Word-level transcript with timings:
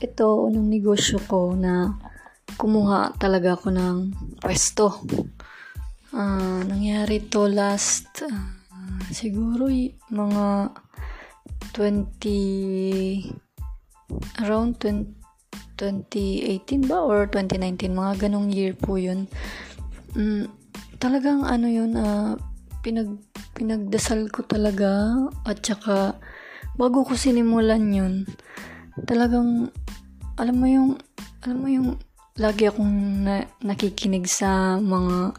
ito, 0.00 0.48
unang 0.48 0.66
negosyo 0.72 1.20
ko 1.28 1.52
na 1.52 1.94
kumuha 2.56 3.14
talaga 3.20 3.54
ako 3.54 3.68
ng 3.70 3.96
pwesto. 4.40 5.04
Uh, 6.10 6.66
nangyari 6.66 7.22
to 7.30 7.46
last 7.46 8.26
uh, 8.26 8.50
siguro 9.14 9.70
mga 10.10 10.74
20 11.70 13.30
around 14.42 14.74
20, 14.82 15.06
2018 15.78 16.90
ba 16.90 16.98
or 16.98 17.30
2019 17.30 17.94
mga 17.94 18.26
ganong 18.26 18.50
year 18.50 18.74
po 18.74 18.98
yun 18.98 19.30
mm, 20.18 20.50
talagang 20.98 21.46
ano 21.46 21.70
yun 21.70 21.94
uh, 21.94 22.34
pinag 22.82 23.22
pinagdasal 23.54 24.26
ko 24.34 24.42
talaga 24.42 25.14
at 25.46 25.62
saka 25.62 26.18
bago 26.74 27.06
ko 27.06 27.14
sinimulan 27.14 27.86
yun 27.92 28.26
talagang 29.06 29.70
alam 30.40 30.56
mo 30.56 30.66
yung 30.66 30.96
alam 31.44 31.58
mo 31.60 31.68
yung 31.68 31.88
lagi 32.40 32.64
akong 32.64 33.24
na, 33.28 33.44
nakikinig 33.60 34.24
sa 34.24 34.80
mga 34.80 35.36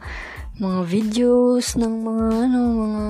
mga 0.61 0.79
videos 0.85 1.73
ng 1.73 1.93
mga 2.05 2.25
ano 2.45 2.59
mga 2.85 3.03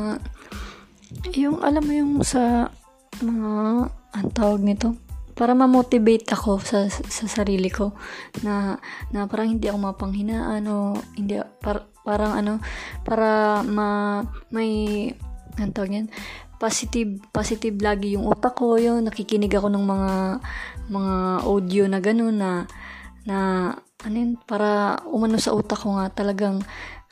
yung 1.36 1.60
alam 1.60 1.84
mo 1.84 1.92
yung 1.92 2.14
sa 2.24 2.72
mga 3.20 3.52
ang 3.92 4.32
tawag 4.32 4.64
nito? 4.64 4.96
Para 5.36 5.56
ma-motivate 5.56 6.28
ako 6.32 6.62
sa, 6.62 6.88
sa 6.88 7.26
sarili 7.28 7.68
ko 7.68 7.96
na 8.44 8.80
na 9.12 9.28
parang 9.28 9.52
hindi 9.52 9.68
ako 9.68 9.92
mapanghinaan 9.92 10.64
o 10.72 10.96
hindi 11.16 11.40
par, 11.60 11.92
parang 12.08 12.40
ano 12.40 12.54
para 13.04 13.60
ma 13.68 14.22
may 14.52 15.12
ang 15.60 15.72
tawag 15.76 15.92
yan 15.92 16.08
positive 16.62 17.18
positive 17.34 17.74
lagi 17.82 18.14
yung 18.14 18.30
utak 18.30 18.54
ko 18.54 18.78
yun. 18.78 19.02
Nakikinig 19.02 19.50
ako 19.58 19.74
ng 19.74 19.82
mga 19.82 20.12
mga 20.92 21.48
audio 21.48 21.84
na 21.88 22.00
gano'n 22.04 22.36
na 22.36 22.52
na 23.24 23.38
ano 24.02 24.16
yun, 24.18 24.34
para 24.44 25.00
umano 25.08 25.38
sa 25.38 25.54
utak 25.54 25.86
ko 25.86 25.98
nga 25.98 26.10
talagang 26.12 26.60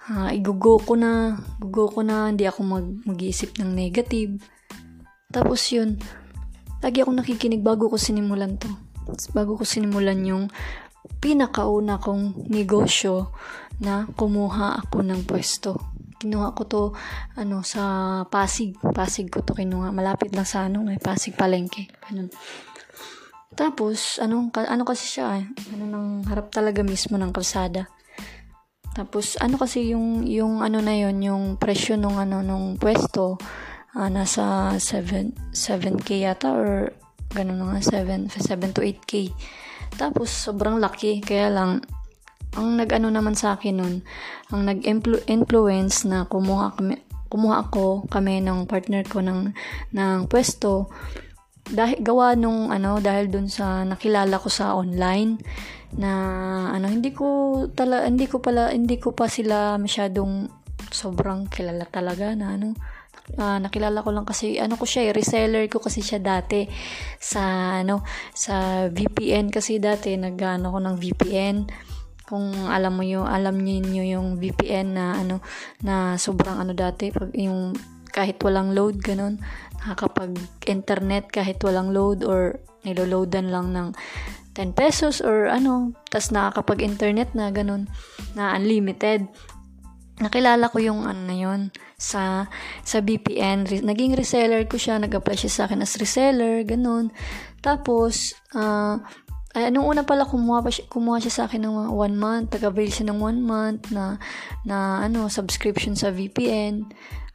uh, 0.10 0.30
igugo 0.34 0.82
ko 0.82 0.98
na 0.98 1.38
gugo 1.62 1.90
ko 1.90 2.02
na 2.02 2.34
hindi 2.34 2.50
ako 2.50 2.60
mag 2.66 2.86
mag-iisip 3.06 3.58
ng 3.62 3.72
negative. 3.72 4.42
Tapos 5.30 5.62
yun 5.70 6.02
lagi 6.82 7.04
akong 7.04 7.20
nakikinig 7.22 7.62
bago 7.62 7.92
ko 7.92 7.98
sinimulan 8.00 8.58
to. 8.58 8.70
Bago 9.36 9.60
ko 9.60 9.64
sinimulan 9.64 10.20
yung 10.26 10.50
pinakauna 11.22 12.02
kong 12.02 12.50
negosyo 12.50 13.34
na 13.80 14.10
kumuha 14.18 14.82
ako 14.86 15.06
ng 15.06 15.22
pwesto. 15.24 15.78
Kinuha 16.20 16.52
ko 16.52 16.62
to 16.68 16.84
ano 17.40 17.64
sa 17.64 17.82
Pasig. 18.28 18.76
Pasig 18.76 19.32
ko 19.32 19.40
to 19.40 19.56
kinuha. 19.56 19.96
Malapit 19.96 20.36
lang 20.36 20.44
sa 20.44 20.68
ano 20.68 20.84
may 20.84 21.00
Pasig 21.00 21.38
Palengke. 21.38 21.88
Ganun 22.10 22.28
tapos 23.60 24.24
anong 24.24 24.56
ano 24.56 24.88
kasi 24.88 25.20
siya 25.20 25.44
eh, 25.44 25.46
ano 25.76 25.84
nang 25.84 26.08
harap 26.32 26.48
talaga 26.48 26.80
mismo 26.80 27.20
ng 27.20 27.36
kalsada. 27.36 27.92
Tapos 28.96 29.36
ano 29.44 29.60
kasi 29.60 29.92
yung 29.92 30.24
yung 30.24 30.64
ano 30.64 30.80
na 30.80 30.96
yon 30.96 31.20
yung 31.20 31.44
presyo 31.60 32.00
nung 32.00 32.16
ano 32.16 32.40
nung 32.40 32.80
pwesto 32.80 33.36
uh, 34.00 34.08
nasa 34.08 34.80
7 34.80 35.52
7k 35.52 36.24
yata 36.24 36.56
or 36.56 36.96
ganun 37.36 37.68
nga 37.76 38.00
7 38.00 38.32
7 38.32 38.72
to 38.72 38.80
8k 38.80 39.36
tapos 40.00 40.32
sobrang 40.32 40.80
laki. 40.80 41.20
Kaya 41.20 41.52
lang 41.52 41.84
ang 42.56 42.80
nag-ano 42.80 43.14
naman 43.14 43.38
sa 43.38 43.60
akin 43.60 43.76
nun, 43.78 43.96
ang 44.50 44.62
nag-influence 44.66 46.08
na 46.10 46.26
kumuha 46.26 46.74
kami, 46.74 46.98
kumuha 47.30 47.70
ako 47.70 48.10
kami 48.10 48.42
ng 48.42 48.66
partner 48.66 49.06
ko 49.06 49.22
ng 49.22 49.54
ng 49.94 50.18
pwesto 50.26 50.90
dahil 51.70 51.98
gawa 52.02 52.34
nung 52.34 52.74
ano 52.74 52.98
dahil 52.98 53.30
dun 53.30 53.48
sa 53.48 53.86
nakilala 53.86 54.42
ko 54.42 54.50
sa 54.50 54.74
online 54.74 55.38
na 55.98 56.12
ano 56.70 56.86
hindi 56.90 57.10
ko 57.14 57.66
tala 57.74 58.06
hindi 58.06 58.30
ko 58.30 58.42
pala 58.42 58.70
hindi 58.74 59.02
ko 59.02 59.14
pa 59.14 59.26
sila 59.26 59.78
masyadong 59.82 60.50
sobrang 60.90 61.50
kilala 61.50 61.86
talaga 61.90 62.34
na 62.34 62.58
ano 62.58 62.78
uh, 63.38 63.58
nakilala 63.62 64.02
ko 64.02 64.10
lang 64.10 64.26
kasi 64.26 64.58
ano 64.58 64.78
ko 64.78 64.86
siya 64.86 65.10
eh, 65.10 65.14
reseller 65.14 65.66
ko 65.70 65.78
kasi 65.82 66.02
siya 66.02 66.18
dati 66.22 66.66
sa 67.22 67.78
ano 67.82 68.02
sa 68.34 68.86
VPN 68.90 69.54
kasi 69.54 69.78
dati 69.78 70.18
nagano 70.18 70.74
ko 70.74 70.80
ng 70.82 70.96
VPN 70.98 71.58
kung 72.30 72.70
alam 72.70 72.94
mo 72.94 73.02
yung 73.02 73.26
alam 73.26 73.58
niyo 73.58 74.06
yung 74.06 74.38
VPN 74.38 74.88
na 74.94 75.18
ano 75.18 75.42
na 75.82 76.14
sobrang 76.22 76.62
ano 76.62 76.78
dati 76.78 77.10
yung 77.34 77.74
kahit 78.10 78.42
walang 78.42 78.74
load 78.74 79.02
ganun 79.02 79.42
nakakapag 79.84 80.36
internet 80.68 81.32
kahit 81.32 81.60
walang 81.64 81.96
load 81.96 82.24
or 82.28 82.60
niloloadan 82.84 83.52
lang 83.52 83.72
ng 83.76 83.88
10 84.56 84.76
pesos 84.76 85.24
or 85.24 85.48
ano 85.48 85.96
tas 86.12 86.36
nakakapag 86.36 86.84
internet 86.84 87.32
na 87.32 87.48
ganun 87.54 87.88
na 88.36 88.56
unlimited. 88.60 89.28
Nakilala 90.20 90.68
ko 90.68 90.84
yung 90.84 91.08
ano 91.08 91.22
na 91.24 91.36
yun 91.38 91.72
sa 91.96 92.52
sa 92.84 93.00
VPN 93.00 93.64
Re- 93.64 93.86
naging 93.88 94.20
reseller 94.20 94.68
ko 94.68 94.76
siya 94.76 95.00
nag-apply 95.00 95.36
siya 95.40 95.52
sa 95.52 95.64
akin 95.68 95.80
as 95.80 95.96
reseller 95.96 96.68
ganun. 96.68 97.16
Tapos 97.64 98.36
uh, 98.52 99.00
ay, 99.58 99.74
nung 99.74 99.90
una 99.90 100.06
pala 100.06 100.30
kumuha, 100.30 100.62
pa 100.62 100.70
siya, 100.70 100.86
kumuha 100.86 101.18
siya 101.18 101.34
sa 101.34 101.44
akin 101.50 101.66
ng 101.66 101.90
one 101.90 102.14
month, 102.22 102.54
taga-avail 102.54 102.94
siya 102.94 103.10
ng 103.10 103.18
one 103.18 103.42
month 103.42 103.90
na, 103.90 104.22
na 104.62 105.02
ano, 105.02 105.26
subscription 105.26 105.98
sa 105.98 106.14
VPN, 106.14 106.86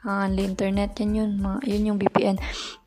uh, 0.05 0.29
internet, 0.31 0.97
yan 1.01 1.13
yun, 1.17 1.31
mga, 1.41 1.59
yun 1.67 1.89
yung 1.93 1.99
VPN. 1.99 2.37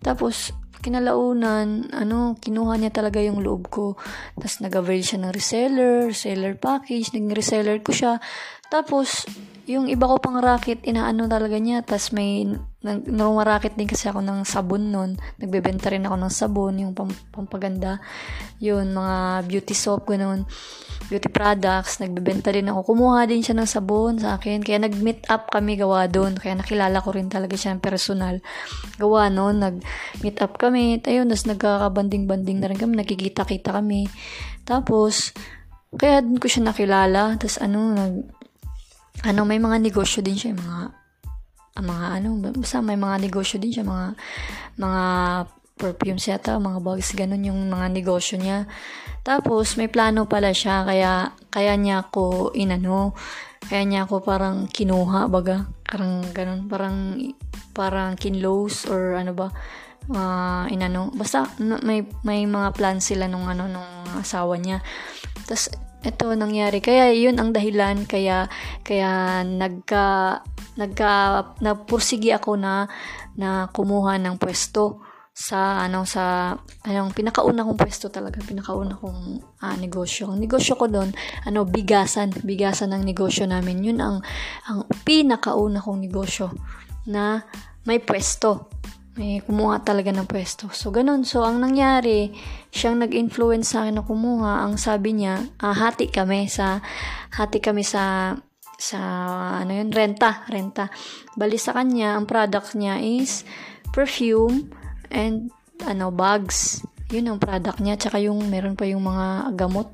Tapos, 0.01 0.53
kinalaunan, 0.81 1.89
ano, 1.91 2.37
kinuha 2.37 2.77
niya 2.77 2.93
talaga 2.93 3.19
yung 3.19 3.41
loob 3.41 3.67
ko. 3.73 3.97
Tapos, 4.37 4.61
nag-avail 4.61 5.03
siya 5.03 5.19
ng 5.25 5.33
reseller, 5.33 6.07
reseller 6.13 6.55
package, 6.55 7.11
naging 7.17 7.33
reseller 7.33 7.77
ko 7.81 7.91
siya. 7.91 8.21
Tapos, 8.69 9.25
yung 9.67 9.91
iba 9.91 10.07
ko 10.07 10.15
pang 10.17 10.39
racket, 10.39 10.81
inaano 10.87 11.27
talaga 11.27 11.59
niya. 11.59 11.83
Tapos, 11.83 12.15
may 12.15 12.47
Nag-racket 12.87 13.75
din 13.75 13.89
kasi 13.89 14.07
ako 14.07 14.23
ng 14.23 14.47
sabon 14.47 14.93
nun. 14.93 15.19
Nagbebenta 15.41 15.91
rin 15.91 16.07
ako 16.07 16.15
ng 16.15 16.31
sabon, 16.31 16.79
yung 16.79 16.93
pam- 16.95 17.25
pampaganda. 17.33 17.99
Yun, 18.63 18.95
mga 18.95 19.43
beauty 19.49 19.75
soap, 19.75 20.07
ganun. 20.07 20.47
Beauty 21.11 21.27
products. 21.27 21.99
Nagbebenta 21.99 22.53
din 22.53 22.69
ako. 22.71 22.93
Kumuha 22.93 23.27
din 23.27 23.43
siya 23.43 23.59
ng 23.59 23.67
sabon 23.67 24.21
sa 24.21 24.39
akin. 24.39 24.63
Kaya 24.63 24.77
nag-meet 24.77 25.27
up 25.27 25.51
kami 25.51 25.75
gawa 25.75 26.07
doon. 26.07 26.39
Kaya 26.39 26.55
nakilala 26.55 27.01
ko 27.03 27.11
rin 27.11 27.27
talaga 27.27 27.57
siya 27.57 27.75
ng 27.75 27.83
personal. 27.83 28.39
Gawa 28.95 29.33
noon, 29.33 29.57
nag-meet 29.57 30.37
up 30.39 30.55
kami. 30.55 31.01
Ayun, 31.03 31.27
tapos 31.27 31.49
nagkakabanding-banding 31.49 32.61
na 32.63 32.69
rin 32.71 32.79
kami. 32.79 32.93
Nakikita-kita 33.01 33.73
kami. 33.73 34.07
Tapos, 34.63 35.35
kaya 35.97 36.21
din 36.23 36.37
ko 36.37 36.45
siya 36.45 36.69
nakilala. 36.69 37.35
Tapos 37.41 37.57
ano, 37.57 37.97
nag, 37.97 38.36
ano, 39.25 39.41
may 39.47 39.57
mga 39.57 39.77
negosyo 39.81 40.21
din 40.21 40.37
siya, 40.37 40.53
mga 40.53 40.93
ang 41.77 41.85
mga 41.85 42.07
ano, 42.17 42.27
basta 42.57 42.81
may 42.81 42.97
mga 42.97 43.21
negosyo 43.21 43.61
din 43.61 43.69
siya, 43.69 43.85
mga 43.85 44.17
mga 44.81 45.01
perfumes 45.77 46.25
yata, 46.25 46.57
mga 46.57 46.81
bags, 46.81 47.13
ganun 47.13 47.45
yung 47.45 47.69
mga 47.69 47.87
negosyo 47.93 48.41
niya. 48.41 48.65
Tapos, 49.21 49.77
may 49.77 49.87
plano 49.87 50.25
pala 50.25 50.51
siya, 50.51 50.81
kaya, 50.83 51.37
kaya 51.53 51.77
niya 51.77 52.09
ako 52.09 52.51
inano, 52.57 53.13
kaya 53.69 53.85
niya 53.85 54.09
ako 54.09 54.25
parang 54.25 54.65
kinuha, 54.65 55.29
baga, 55.29 55.69
parang 55.85 56.25
ganun, 56.33 56.65
parang, 56.65 56.97
parang 57.77 58.17
kinlose, 58.17 58.89
or 58.89 59.13
ano 59.13 59.37
ba, 59.37 59.53
uh, 60.09 60.65
inano, 60.73 61.13
basta, 61.13 61.45
may, 61.61 62.01
may 62.25 62.49
mga 62.49 62.73
plans 62.73 63.13
sila 63.13 63.29
nung 63.29 63.45
ano, 63.45 63.69
nung 63.69 64.17
asawa 64.17 64.57
niya. 64.57 64.81
Tapos, 65.45 65.69
ito 66.07 66.31
nangyari. 66.31 66.79
Kaya 66.79 67.11
yun 67.11 67.35
ang 67.37 67.51
dahilan 67.51 68.07
kaya 68.07 68.47
kaya 68.81 69.43
nagka 69.43 70.39
nagka 70.79 71.11
napursigi 71.59 72.31
ako 72.31 72.55
na 72.55 72.87
na 73.35 73.67
kumuha 73.69 74.15
ng 74.17 74.39
pwesto 74.39 75.03
sa 75.37 75.85
ano 75.85 76.01
sa 76.01 76.55
anong 76.81 77.13
pinakauna 77.13 77.61
kong 77.61 77.77
pwesto 77.77 78.09
talaga 78.09 78.41
pinakauna 78.41 78.97
kong 78.97 79.37
uh, 79.61 79.75
negosyo. 79.77 80.33
Ang 80.33 80.41
negosyo 80.41 80.73
ko 80.73 80.89
doon 80.89 81.13
ano 81.45 81.67
bigasan. 81.67 82.33
Bigasan 82.33 82.95
ng 82.95 83.05
negosyo 83.05 83.45
namin. 83.45 83.85
Yun 83.85 83.99
ang 84.01 84.17
ang 84.65 84.89
pinakauna 85.05 85.77
kong 85.83 86.01
negosyo 86.01 86.49
na 87.05 87.45
may 87.85 88.01
pwesto 88.01 88.67
may 89.17 89.41
kumuha 89.41 89.81
talaga 89.81 90.13
ng 90.13 90.29
pwesto. 90.29 90.69
So, 90.69 90.93
ganun. 90.93 91.25
So, 91.25 91.41
ang 91.41 91.57
nangyari, 91.57 92.29
siyang 92.69 93.01
nag-influence 93.01 93.73
sa 93.73 93.83
akin 93.83 93.97
na 93.97 94.05
kumuha. 94.05 94.61
Ang 94.61 94.77
sabi 94.77 95.17
niya, 95.17 95.41
ah, 95.57 95.73
hati 95.73 96.13
kami 96.13 96.45
sa, 96.45 96.85
hati 97.33 97.57
kami 97.57 97.81
sa, 97.81 98.37
sa, 98.77 98.99
ano 99.65 99.73
yun, 99.73 99.89
renta, 99.89 100.45
renta. 100.53 100.93
Bali 101.33 101.57
sa 101.57 101.73
kanya, 101.73 102.13
ang 102.13 102.29
product 102.29 102.77
niya 102.77 103.01
is 103.01 103.41
perfume 103.89 104.69
and, 105.09 105.49
ano, 105.89 106.13
bags. 106.13 106.85
Yun 107.09 107.33
ang 107.33 107.39
product 107.41 107.81
niya. 107.81 107.97
Tsaka 107.97 108.21
yung, 108.21 108.37
meron 108.53 108.77
pa 108.77 108.85
yung 108.85 109.01
mga 109.01 109.57
gamot, 109.57 109.89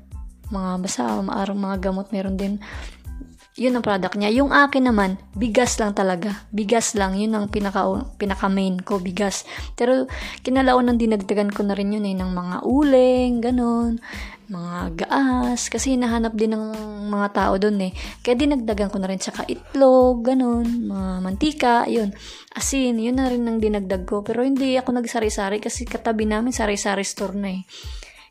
mga 0.52 0.70
basa, 0.84 1.16
maarang 1.24 1.56
mga 1.56 1.76
gamot, 1.80 2.12
meron 2.12 2.36
din 2.36 2.60
yun 3.54 3.78
ang 3.78 3.86
product 3.86 4.18
niya. 4.18 4.34
Yung 4.42 4.50
akin 4.50 4.90
naman, 4.90 5.14
bigas 5.38 5.78
lang 5.78 5.94
talaga. 5.94 6.42
Bigas 6.50 6.98
lang. 6.98 7.14
Yun 7.14 7.38
ang 7.38 7.46
pinaka, 7.46 7.86
pinaka 8.18 8.50
main 8.50 8.82
ko, 8.82 8.98
bigas. 8.98 9.46
Pero, 9.78 10.10
kinalaon 10.42 10.90
ng 10.90 10.98
dinagdagan 10.98 11.54
ko 11.54 11.62
na 11.62 11.78
rin 11.78 11.94
yun 11.94 12.02
eh, 12.02 12.18
ng 12.18 12.30
mga 12.34 12.56
uling, 12.66 13.38
ganun, 13.38 14.02
mga 14.50 15.06
gaas. 15.06 15.70
Kasi 15.70 15.94
hinahanap 15.94 16.34
din 16.34 16.58
ng 16.58 16.64
mga 17.14 17.28
tao 17.30 17.54
doon 17.54 17.78
eh. 17.78 17.92
Kaya 18.26 18.34
dinagdagan 18.34 18.90
ko 18.90 18.98
na 18.98 19.06
rin, 19.06 19.22
tsaka 19.22 19.46
itlog, 19.46 20.26
ganun, 20.26 20.90
mga 20.90 21.10
mantika, 21.22 21.86
yun. 21.86 22.10
Asin, 22.58 22.98
yun 22.98 23.22
na 23.22 23.30
rin 23.30 23.46
ang 23.46 23.62
dinagdag 23.62 24.02
ko. 24.02 24.26
Pero 24.26 24.42
hindi 24.42 24.74
ako 24.74 24.98
nagsari-sari 24.98 25.62
kasi 25.62 25.86
katabi 25.86 26.26
namin 26.26 26.50
sari-sari 26.50 27.06
store 27.06 27.38
na 27.38 27.54
eh. 27.54 27.62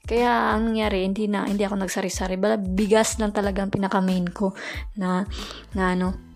Kaya 0.04 0.52
ang 0.52 0.76
nangyari, 0.76 1.08
hindi 1.08 1.32
na 1.32 1.48
hindi 1.48 1.64
ako 1.64 1.80
nagsari-sari. 1.80 2.36
Bala 2.36 2.60
bigas 2.60 3.16
lang 3.24 3.32
talaga 3.32 3.64
ang 3.64 3.72
pinaka 3.72 4.04
main 4.04 4.28
ko 4.28 4.52
na 5.00 5.24
na 5.72 5.96
ano 5.96 6.34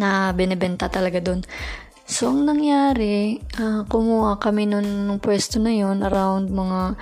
na 0.00 0.32
binebenta 0.32 0.88
talaga 0.88 1.20
doon. 1.20 1.44
So, 2.06 2.30
ang 2.30 2.46
nangyari, 2.46 3.42
uh, 3.58 3.82
kumuha 3.90 4.38
kami 4.38 4.70
nun, 4.70 5.10
nung 5.10 5.18
pwesto 5.18 5.58
na 5.58 5.74
yon 5.74 6.06
around 6.06 6.54
mga, 6.54 6.94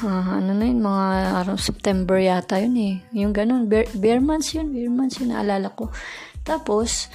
uh, 0.00 0.28
ano 0.40 0.50
na 0.56 0.64
yun, 0.64 0.80
mga 0.80 1.06
around 1.44 1.60
September 1.60 2.16
yata 2.16 2.56
yun 2.64 2.72
eh. 2.80 2.94
Yung 3.20 3.36
ganun, 3.36 3.68
bear, 3.68 3.84
bear 3.92 4.16
months 4.24 4.56
yun, 4.56 4.72
bear 4.72 4.88
months 4.88 5.20
yun, 5.20 5.36
naalala 5.36 5.68
ko. 5.76 5.92
Tapos, 6.40 7.12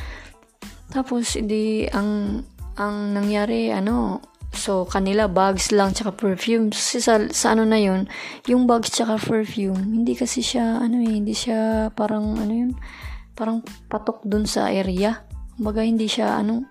tapos, 0.94 1.34
hindi, 1.34 1.90
ang, 1.90 2.46
ang 2.78 3.18
nangyari, 3.18 3.74
ano, 3.74 4.22
So, 4.52 4.84
kanila 4.84 5.32
bags 5.32 5.72
lang 5.72 5.96
tsaka 5.96 6.12
perfume. 6.12 6.76
Kasi 6.76 7.00
sa, 7.00 7.24
sa 7.32 7.56
ano 7.56 7.64
na 7.64 7.80
yun, 7.80 8.12
yung 8.52 8.68
bags 8.68 8.92
tsaka 8.92 9.16
perfume, 9.16 9.80
hindi 9.80 10.12
kasi 10.12 10.44
siya, 10.44 10.84
ano 10.84 11.00
eh, 11.00 11.12
hindi 11.12 11.32
siya 11.32 11.90
parang, 11.96 12.36
ano 12.36 12.52
yun, 12.52 12.72
parang 13.34 13.64
patok 13.88 14.28
dun 14.28 14.44
sa 14.44 14.68
area. 14.68 15.24
Kumbaga, 15.56 15.88
hindi 15.88 16.06
siya, 16.12 16.44
ano, 16.44 16.68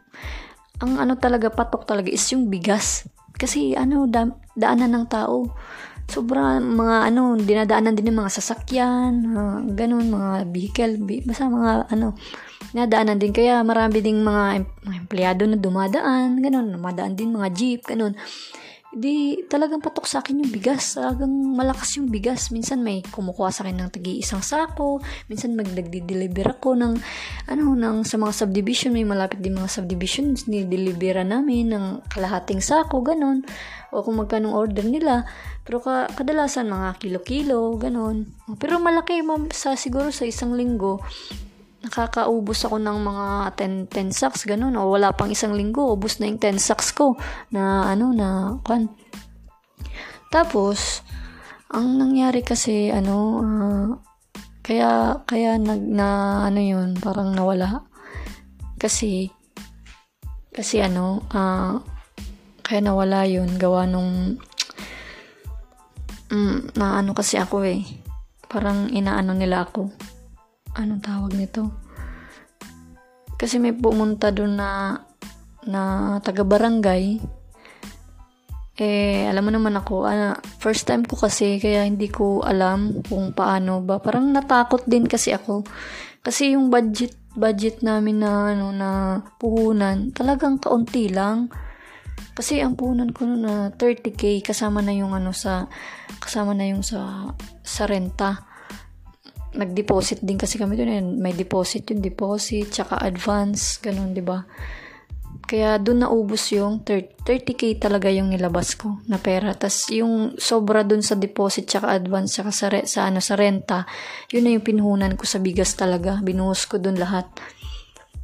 ang 0.81 1.00
ano 1.00 1.17
talaga, 1.17 1.49
patok 1.49 1.88
talaga 1.88 2.12
is 2.12 2.25
yung 2.32 2.53
bigas. 2.53 3.09
Kasi, 3.41 3.73
ano, 3.73 4.05
da, 4.05 4.29
daanan 4.53 4.93
ng 5.00 5.06
tao. 5.09 5.49
Sobra, 6.10 6.58
mga, 6.58 7.06
ano, 7.06 7.38
dinadaanan 7.38 7.94
din 7.94 8.10
ng 8.10 8.18
mga 8.18 8.34
sasakyan, 8.34 9.30
uh, 9.30 9.62
ganun, 9.78 10.10
mga 10.10 10.50
vehicle, 10.50 10.98
basta 11.22 11.46
mga, 11.46 11.86
ano, 11.86 12.18
nadaanan 12.74 13.22
din. 13.22 13.30
Kaya 13.30 13.62
marami 13.62 14.02
ding 14.02 14.18
mga, 14.18 14.66
mga 14.82 14.96
empleyado 15.06 15.46
na 15.46 15.54
dumadaan, 15.54 16.42
ganun, 16.42 16.74
dumadaan 16.74 17.14
din 17.14 17.30
mga 17.30 17.48
jeep, 17.54 17.80
ganun. 17.86 18.18
Di 18.90 19.46
talagang 19.46 19.78
patok 19.78 20.02
sa 20.02 20.19
akin 20.19 20.42
yung 20.42 20.50
bigas. 20.50 20.98
Talagang 20.98 21.31
malakas 21.31 21.94
yung 21.94 22.10
bigas. 22.10 22.50
Minsan 22.50 22.82
may 22.82 23.06
kumukuha 23.06 23.54
sa 23.54 23.62
akin 23.62 23.87
ng 23.87 23.90
tagi 23.94 24.19
isang 24.19 24.42
sako. 24.42 24.98
Minsan 25.31 25.54
magdagdi-deliver 25.54 26.58
ako 26.58 26.75
ng 26.75 26.92
ano 27.46 27.64
ng 27.78 28.02
sa 28.02 28.19
mga 28.19 28.32
subdivision 28.34 28.90
may 28.90 29.06
malapit 29.06 29.38
din 29.38 29.54
mga 29.54 29.70
subdivision 29.70 30.34
ni-delivera 30.50 31.22
namin 31.22 31.70
ng 31.70 31.84
kalahating 32.10 32.58
sako 32.58 33.06
ganun. 33.06 33.46
O 33.94 34.02
kung 34.02 34.19
magkano 34.19 34.58
order 34.58 34.82
nila. 34.82 35.22
Pero 35.62 35.78
ka, 35.78 36.10
kadalasan 36.10 36.66
mga 36.66 36.98
kilo-kilo 36.98 37.78
ganun. 37.78 38.34
Pero 38.58 38.82
malaki 38.82 39.22
ma'am 39.22 39.54
sa 39.54 39.78
siguro 39.78 40.10
sa 40.10 40.26
isang 40.26 40.58
linggo 40.58 40.98
nakakaubos 41.81 42.69
ako 42.69 42.77
ng 42.77 42.99
mga 43.00 43.27
10, 43.56 43.88
10 43.88 44.12
sacks, 44.12 44.44
ganun. 44.44 44.77
O 44.77 44.93
wala 44.93 45.17
pang 45.17 45.32
isang 45.32 45.56
linggo, 45.56 45.97
ubos 45.97 46.21
na 46.21 46.29
yung 46.29 46.41
10 46.41 46.61
sacks 46.61 46.93
ko 46.93 47.17
na 47.49 47.88
ano 47.88 48.12
na, 48.12 48.61
kan. 48.61 48.93
Tapos, 50.29 51.00
ang 51.73 51.97
nangyari 51.97 52.44
kasi, 52.44 52.93
ano, 52.93 53.17
uh, 53.41 53.88
kaya, 54.61 55.25
kaya 55.25 55.56
nag, 55.56 55.81
na, 55.81 56.06
ano 56.47 56.61
yun, 56.61 57.00
parang 57.00 57.32
nawala. 57.32 57.88
Kasi, 58.77 59.32
kasi 60.53 60.85
ano, 60.85 61.25
uh, 61.32 61.81
kaya 62.61 62.81
nawala 62.85 63.25
yun, 63.25 63.56
gawa 63.56 63.88
nung, 63.88 64.37
mm, 66.29 66.77
na 66.77 67.00
ano 67.00 67.17
kasi 67.17 67.41
ako 67.41 67.65
eh, 67.67 67.82
parang 68.47 68.93
inaano 68.93 69.35
nila 69.35 69.67
ako 69.67 70.09
anong 70.76 71.02
tawag 71.02 71.32
nito? 71.34 71.70
Kasi 73.40 73.56
may 73.56 73.72
pumunta 73.72 74.28
doon 74.28 74.61
na 74.61 75.00
na 75.64 76.17
taga-barangay. 76.25 77.20
Eh, 78.81 79.28
alam 79.28 79.44
mo 79.44 79.50
naman 79.52 79.76
ako, 79.76 80.08
uh, 80.08 80.32
first 80.56 80.88
time 80.88 81.05
ko 81.05 81.20
kasi, 81.20 81.61
kaya 81.61 81.84
hindi 81.84 82.08
ko 82.08 82.40
alam 82.40 83.05
kung 83.05 83.37
paano 83.37 83.84
ba. 83.84 84.00
Parang 84.00 84.32
natakot 84.32 84.88
din 84.88 85.05
kasi 85.05 85.37
ako. 85.37 85.69
Kasi 86.25 86.56
yung 86.56 86.72
budget, 86.72 87.12
budget 87.37 87.84
namin 87.84 88.25
na, 88.25 88.56
ano, 88.56 88.72
na 88.72 88.90
puhunan, 89.37 90.17
talagang 90.17 90.56
kaunti 90.56 91.12
lang. 91.12 91.52
Kasi 92.32 92.64
ang 92.64 92.72
puhunan 92.72 93.12
ko 93.12 93.28
na 93.28 93.69
30k 93.76 94.40
kasama 94.40 94.81
na 94.81 94.96
yung 94.96 95.12
ano 95.12 95.37
sa 95.37 95.69
kasama 96.25 96.56
na 96.56 96.72
yung 96.72 96.81
sa 96.81 97.32
sa 97.61 97.84
renta 97.84 98.50
nag-deposit 99.55 100.23
din 100.23 100.38
kasi 100.38 100.56
kami 100.58 100.79
doon. 100.79 100.91
Eh. 100.91 101.02
May 101.02 101.35
deposit 101.35 101.91
yung 101.91 102.02
deposit, 102.02 102.70
tsaka 102.70 103.02
advance, 103.02 103.82
ganun, 103.82 104.14
di 104.14 104.23
ba? 104.23 104.43
Kaya 105.50 105.82
doon 105.82 106.06
naubos 106.06 106.55
yung 106.55 106.87
30, 106.87 107.26
30k 107.26 107.82
talaga 107.82 108.06
yung 108.06 108.31
nilabas 108.31 108.79
ko 108.79 109.02
na 109.11 109.19
pera. 109.19 109.50
Tapos 109.58 109.91
yung 109.91 110.38
sobra 110.38 110.87
doon 110.87 111.02
sa 111.02 111.19
deposit 111.19 111.67
tsaka 111.67 111.91
advance 111.91 112.38
tsaka 112.38 112.50
sa, 112.55 112.67
re, 112.70 112.87
sa, 112.87 113.11
ano, 113.11 113.19
sa 113.19 113.35
renta, 113.35 113.82
yun 114.31 114.47
na 114.47 114.55
yung 114.55 114.62
pinuhunan 114.62 115.19
ko 115.19 115.26
sa 115.26 115.43
bigas 115.43 115.75
talaga. 115.75 116.23
Binuhos 116.23 116.70
ko 116.70 116.79
doon 116.79 117.03
lahat. 117.03 117.26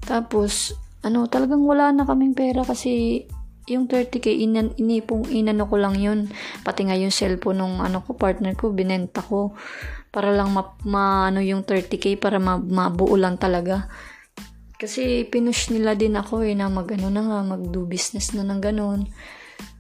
Tapos, 0.07 0.79
ano, 1.03 1.27
talagang 1.27 1.67
wala 1.67 1.91
na 1.91 2.07
kaming 2.07 2.39
pera 2.39 2.63
kasi 2.63 3.27
yung 3.67 3.91
30k 3.91 4.31
inan, 4.47 4.71
inipong 4.79 5.27
inano 5.27 5.67
ko 5.67 5.83
lang 5.83 5.99
yun. 5.99 6.31
Pati 6.63 6.87
nga 6.87 6.95
yung 6.95 7.11
cellphone 7.11 7.59
nung 7.59 7.83
ano 7.83 8.07
ko, 8.07 8.15
partner 8.15 8.55
ko, 8.55 8.71
binenta 8.71 9.19
ko 9.19 9.59
para 10.17 10.33
lang 10.33 10.49
ma, 10.49 10.73
ma 10.89 11.29
ano 11.29 11.45
yung 11.45 11.61
30k 11.61 12.17
para 12.17 12.41
ma, 12.41 12.57
mabuo 12.57 13.13
lang 13.21 13.37
talaga. 13.37 13.85
Kasi 14.81 15.29
pinush 15.29 15.69
nila 15.77 15.93
din 15.93 16.17
ako 16.17 16.41
eh 16.41 16.57
na 16.57 16.73
mag 16.73 16.89
ano 16.89 17.13
na 17.13 17.21
nga, 17.21 17.39
mag 17.45 17.69
do 17.69 17.85
business 17.85 18.33
na 18.33 18.41
ng 18.41 18.65
ganun. 18.65 19.05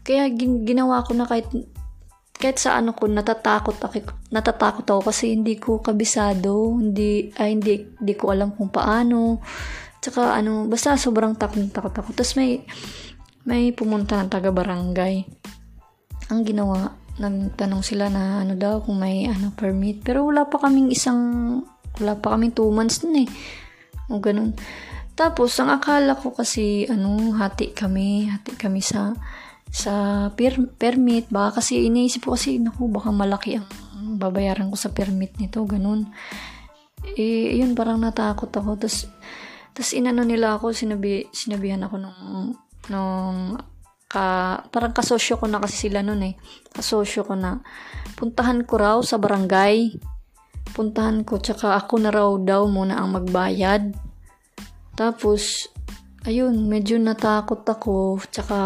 Kaya 0.04 0.28
gin, 0.28 0.68
ginawa 0.68 1.00
ko 1.08 1.16
na 1.16 1.24
kahit 1.24 1.48
kahit 2.36 2.60
sa 2.60 2.76
ano 2.76 2.92
ko 2.92 3.08
natatakot 3.08 3.80
ako 3.80 4.12
natatakot 4.28 4.84
ako 4.84 5.08
kasi 5.08 5.32
hindi 5.32 5.56
ko 5.56 5.80
kabisado 5.80 6.76
hindi 6.76 7.32
ay 7.40 7.56
hindi 7.56 7.96
hindi 7.96 8.12
ko 8.12 8.28
alam 8.28 8.52
kung 8.52 8.68
paano 8.68 9.40
tsaka 10.04 10.36
ano 10.36 10.68
basta 10.68 11.00
sobrang 11.00 11.32
takot 11.40 11.64
takot 11.72 11.96
ako 11.96 12.12
tapos 12.12 12.36
may 12.36 12.60
may 13.48 13.72
pumunta 13.72 14.20
ng 14.20 14.28
taga 14.28 14.52
barangay 14.52 15.24
ang 16.28 16.44
ginawa 16.44 16.92
nagtanong 17.16 17.80
sila 17.80 18.12
na 18.12 18.44
ano 18.44 18.52
daw 18.56 18.84
kung 18.84 19.00
may 19.00 19.28
ano 19.28 19.52
permit. 19.56 20.04
Pero 20.04 20.28
wala 20.28 20.44
pa 20.48 20.60
kaming 20.60 20.92
isang 20.92 21.20
wala 21.96 22.16
pa 22.16 22.36
kaming 22.36 22.52
2 22.52 22.76
months 22.76 23.00
nun 23.04 23.24
eh. 23.24 23.28
O 24.12 24.20
ganun. 24.20 24.52
Tapos 25.16 25.56
ang 25.56 25.72
akala 25.72 26.12
ko 26.20 26.36
kasi 26.36 26.84
ano 26.92 27.32
hati 27.40 27.72
kami 27.72 28.28
hati 28.28 28.52
kami 28.52 28.84
sa 28.84 29.16
sa 29.72 30.28
per, 30.36 30.60
permit. 30.76 31.32
Baka 31.32 31.64
kasi 31.64 31.88
iniisip 31.88 32.28
ko 32.28 32.36
kasi 32.36 32.60
naku 32.60 32.88
baka 32.92 33.08
malaki 33.08 33.56
ang 33.56 33.66
babayaran 34.20 34.68
ko 34.68 34.76
sa 34.76 34.92
permit 34.92 35.40
nito 35.40 35.64
ganun. 35.64 36.12
Eh 37.16 37.56
yun 37.56 37.72
parang 37.72 37.96
natakot 37.96 38.52
ako. 38.52 38.76
Tapos 38.76 39.08
tapos 39.72 39.92
inano 39.96 40.24
nila 40.24 40.56
ako 40.56 40.72
sinabi 40.72 41.28
sinabihan 41.32 41.80
ako 41.84 41.96
nung 42.00 42.20
nung 42.92 43.56
ka, 44.16 44.24
parang 44.72 44.96
kasosyo 44.96 45.36
ko 45.36 45.44
na 45.44 45.60
kasi 45.60 45.88
sila 45.88 46.00
nun 46.00 46.24
eh. 46.24 46.40
Kasosyo 46.72 47.28
ko 47.28 47.36
na. 47.36 47.60
Puntahan 48.16 48.64
ko 48.64 48.80
raw 48.80 48.98
sa 49.04 49.20
barangay. 49.20 49.92
Puntahan 50.72 51.20
ko, 51.28 51.36
tsaka 51.36 51.76
ako 51.76 51.94
na 52.00 52.08
raw 52.08 52.32
daw 52.40 52.64
muna 52.64 52.96
ang 52.96 53.12
magbayad. 53.12 53.92
Tapos, 54.96 55.68
ayun, 56.24 56.64
medyo 56.64 56.96
natakot 56.96 57.60
ako. 57.68 58.24
Tsaka, 58.32 58.58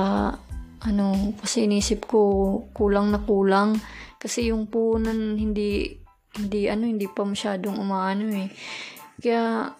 ano, 0.86 1.06
kasi 1.42 1.66
inisip 1.66 2.06
ko, 2.06 2.22
kulang 2.70 3.10
na 3.10 3.18
kulang. 3.18 3.74
Kasi 4.22 4.54
yung 4.54 4.70
punan, 4.70 5.34
hindi, 5.34 5.98
hindi, 6.38 6.70
ano, 6.70 6.86
hindi 6.86 7.10
pa 7.10 7.26
masyadong 7.26 7.74
umaano 7.74 8.30
eh. 8.38 8.48
Kaya, 9.18 9.74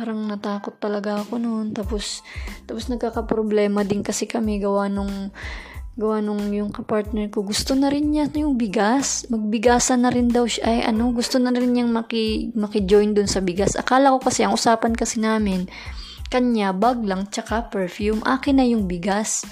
parang 0.00 0.24
natakot 0.24 0.80
talaga 0.80 1.20
ako 1.20 1.36
noon. 1.36 1.76
Tapos, 1.76 2.24
tapos 2.64 2.88
nagkakaproblema 2.88 3.84
din 3.84 4.00
kasi 4.00 4.24
kami 4.24 4.56
gawa 4.56 4.88
nung, 4.88 5.28
gawa 6.00 6.24
nung 6.24 6.40
yung 6.56 6.72
kapartner 6.72 7.28
ko. 7.28 7.44
Gusto 7.44 7.76
na 7.76 7.92
rin 7.92 8.08
niya 8.08 8.32
yung 8.32 8.56
bigas. 8.56 9.28
Magbigasan 9.28 10.08
na 10.08 10.08
rin 10.08 10.32
daw 10.32 10.48
siya. 10.48 10.64
Ay, 10.64 10.80
ano, 10.88 11.12
gusto 11.12 11.36
na 11.36 11.52
rin 11.52 11.76
niyang 11.76 11.92
maki, 11.92 12.56
maki-join 12.56 13.12
dun 13.12 13.28
sa 13.28 13.44
bigas. 13.44 13.76
Akala 13.76 14.16
ko 14.16 14.24
kasi, 14.24 14.40
ang 14.40 14.56
usapan 14.56 14.96
kasi 14.96 15.20
namin, 15.20 15.68
kanya, 16.32 16.72
bag 16.72 17.04
lang, 17.04 17.28
tsaka 17.28 17.68
perfume. 17.68 18.24
Akin 18.24 18.56
na 18.56 18.64
yung 18.64 18.88
bigas. 18.88 19.44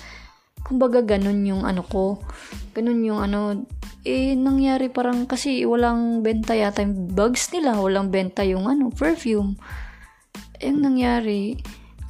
Kumbaga, 0.65 1.05
ganun 1.05 1.45
yung 1.45 1.69
ano 1.69 1.85
ko. 1.85 2.25
Ganun 2.73 3.05
yung 3.05 3.21
ano, 3.21 3.69
eh, 4.09 4.33
nangyari 4.33 4.89
parang 4.89 5.29
kasi 5.29 5.69
walang 5.69 6.25
benta 6.25 6.57
yata 6.57 6.81
yung 6.81 7.13
bags 7.13 7.53
nila. 7.53 7.77
Walang 7.77 8.09
benta 8.09 8.49
yung 8.49 8.65
ano, 8.65 8.89
perfume. 8.89 9.61
Yung 10.63 10.83
nangyari, 10.83 11.59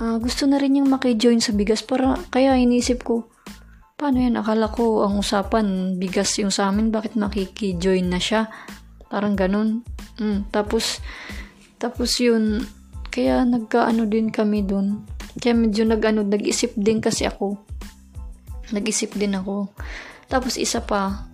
uh, 0.00 0.16
gusto 0.18 0.48
na 0.48 0.56
rin 0.56 0.76
niyang 0.76 0.90
makijoin 0.90 1.42
sa 1.42 1.52
bigas 1.52 1.84
para, 1.84 2.16
kaya 2.32 2.56
inisip 2.56 3.04
ko, 3.04 3.28
paano 3.98 4.22
yan? 4.22 4.38
Akala 4.38 4.70
ko 4.70 5.04
ang 5.04 5.18
usapan, 5.18 5.98
bigas 5.98 6.38
yung 6.38 6.54
sa 6.54 6.70
amin, 6.70 6.94
bakit 6.94 7.18
makikijoin 7.18 8.08
na 8.08 8.22
siya? 8.22 8.46
Parang 9.10 9.34
ganun. 9.34 9.82
Mm, 10.20 10.48
tapos, 10.54 11.02
tapos 11.80 12.16
yun, 12.22 12.62
kaya 13.08 13.42
nagkaano 13.42 14.06
din 14.06 14.30
kami 14.30 14.62
dun. 14.62 15.02
Kaya 15.38 15.54
medyo 15.54 15.82
nag-ano, 15.86 16.22
nag-isip 16.22 16.74
din 16.78 17.02
kasi 17.02 17.26
ako. 17.26 17.58
Nag-isip 18.70 19.16
din 19.16 19.34
ako. 19.34 19.72
Tapos 20.28 20.60
isa 20.60 20.84
pa, 20.84 21.26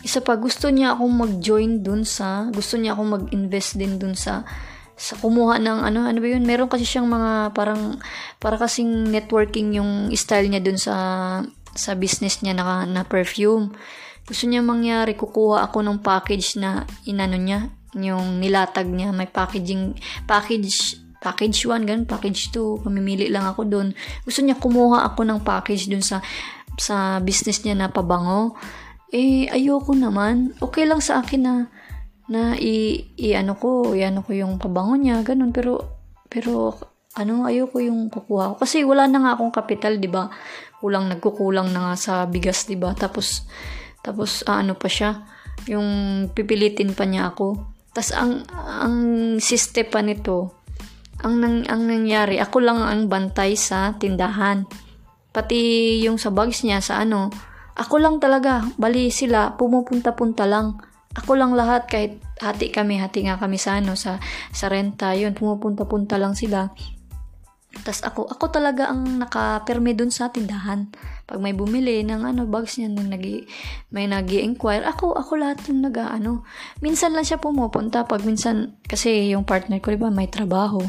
isa 0.00 0.24
pa, 0.24 0.38
gusto 0.38 0.70
niya 0.72 0.96
akong 0.96 1.14
mag-join 1.14 1.84
dun 1.84 2.06
sa, 2.06 2.48
gusto 2.48 2.78
niya 2.80 2.96
akong 2.96 3.10
mag-invest 3.12 3.76
din 3.76 4.00
dun 4.00 4.16
sa, 4.16 4.46
sa 4.98 5.14
kumuha 5.14 5.62
ng 5.62 5.78
ano, 5.86 6.10
ano 6.10 6.18
ba 6.18 6.26
yun? 6.26 6.42
Meron 6.42 6.66
kasi 6.66 6.82
siyang 6.82 7.06
mga 7.06 7.54
parang, 7.54 8.02
para 8.42 8.58
kasing 8.58 9.14
networking 9.14 9.78
yung 9.78 10.10
style 10.18 10.50
niya 10.50 10.58
dun 10.58 10.74
sa, 10.74 10.94
sa 11.78 11.94
business 11.94 12.42
niya 12.42 12.58
na, 12.58 12.82
na 12.82 13.06
perfume. 13.06 13.70
Gusto 14.26 14.50
niya 14.50 14.60
mangyari, 14.60 15.14
kukuha 15.14 15.70
ako 15.70 15.86
ng 15.86 15.98
package 16.02 16.58
na 16.58 16.82
inano 17.06 17.38
niya, 17.38 17.70
yung 17.94 18.42
nilatag 18.42 18.90
niya, 18.90 19.14
may 19.14 19.30
packaging, 19.30 19.94
package, 20.26 20.98
package 21.22 21.64
1, 21.64 21.86
ganun, 21.86 22.04
package 22.04 22.50
2, 22.50 22.82
pamimili 22.82 23.30
lang 23.30 23.46
ako 23.46 23.64
dun. 23.70 23.94
Gusto 24.26 24.42
niya 24.42 24.58
kumuha 24.58 25.06
ako 25.14 25.22
ng 25.22 25.40
package 25.46 25.88
dun 25.88 26.02
sa, 26.02 26.18
sa 26.74 27.22
business 27.22 27.62
niya 27.62 27.78
na 27.78 27.88
pabango 27.88 28.58
eh 29.12 29.48
ayoko 29.48 29.96
naman. 29.96 30.52
Okay 30.60 30.84
lang 30.84 31.00
sa 31.00 31.24
akin 31.24 31.40
na 31.40 31.54
na 32.28 32.54
i, 32.60 33.08
i 33.16 33.32
ano 33.32 33.56
ko, 33.56 33.96
i 33.96 34.04
ano 34.04 34.20
ko 34.20 34.36
yung 34.36 34.60
pabango 34.60 34.94
niya, 35.00 35.24
ganun 35.24 35.50
pero 35.52 35.80
pero 36.28 36.76
ano 37.16 37.48
ayoko 37.48 37.80
yung 37.80 38.12
kukuha 38.12 38.54
ko 38.54 38.54
kasi 38.60 38.84
wala 38.84 39.08
na 39.08 39.24
nga 39.24 39.32
akong 39.34 39.50
kapital, 39.50 39.96
'di 39.96 40.12
ba? 40.12 40.28
Kulang 40.78 41.08
nagkukulang 41.08 41.72
na 41.72 41.90
nga 41.90 41.94
sa 41.96 42.12
bigas, 42.28 42.68
'di 42.68 42.76
ba? 42.76 42.92
Tapos 42.92 43.48
tapos 44.04 44.44
uh, 44.46 44.60
ano 44.60 44.76
pa 44.76 44.86
siya, 44.86 45.24
yung 45.66 45.88
pipilitin 46.30 46.94
pa 46.94 47.08
niya 47.08 47.32
ako. 47.34 47.58
Tapos 47.96 48.12
ang 48.14 48.44
ang 48.54 48.96
siste 49.42 49.82
pa 49.88 50.04
nito, 50.04 50.54
ang 51.24 51.42
nang 51.42 51.66
ang 51.66 51.82
nangyari, 51.88 52.38
ako 52.38 52.62
lang 52.62 52.78
ang 52.78 53.10
bantay 53.10 53.58
sa 53.58 53.96
tindahan. 53.98 54.68
Pati 55.34 55.58
yung 56.04 56.20
sa 56.20 56.30
bags 56.30 56.62
niya 56.62 56.78
sa 56.78 57.02
ano, 57.02 57.32
ako 57.78 57.98
lang 57.98 58.16
talaga, 58.18 58.66
bali 58.74 59.10
sila, 59.10 59.54
pumupunta-punta 59.54 60.46
lang. 60.46 60.78
Ako 61.16 61.40
lang 61.40 61.56
lahat, 61.56 61.88
kahit 61.88 62.20
hati 62.42 62.68
kami, 62.68 63.00
hati 63.00 63.24
nga 63.24 63.40
kami 63.40 63.56
sa 63.56 63.80
ano, 63.80 63.96
sa, 63.96 64.20
sa 64.52 64.68
renta, 64.68 65.16
yun, 65.16 65.32
pumupunta-punta 65.32 66.20
lang 66.20 66.36
sila. 66.36 66.68
Tapos 67.84 68.00
ako, 68.00 68.20
ako 68.32 68.44
talaga 68.48 68.88
ang 68.88 69.20
nakaperme 69.20 69.92
dun 69.92 70.08
sa 70.08 70.32
tindahan. 70.32 70.88
Pag 71.28 71.38
may 71.38 71.52
bumili 71.52 72.00
ng 72.00 72.24
ano, 72.24 72.48
bags 72.48 72.80
niya, 72.80 72.88
nung 72.88 73.12
nag 73.12 73.22
may 73.92 74.08
nag 74.08 74.28
inquire 74.32 74.88
ako, 74.88 75.12
ako 75.14 75.36
lahat 75.36 75.60
yung 75.68 75.84
nag 75.84 75.94
ano. 76.00 76.48
Minsan 76.80 77.12
lang 77.12 77.28
siya 77.28 77.36
pumupunta, 77.38 78.08
pag 78.08 78.24
minsan, 78.24 78.80
kasi 78.88 79.30
yung 79.30 79.44
partner 79.44 79.78
ko, 79.84 79.92
diba, 79.92 80.08
may 80.08 80.32
trabaho. 80.32 80.80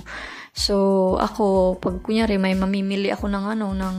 So, 0.55 1.15
ako, 1.21 1.77
pag 1.77 2.01
kunyari, 2.01 2.39
may 2.41 2.55
mamimili 2.57 3.11
ako 3.13 3.27
ng 3.27 3.45
ano, 3.59 3.75
ng, 3.75 3.97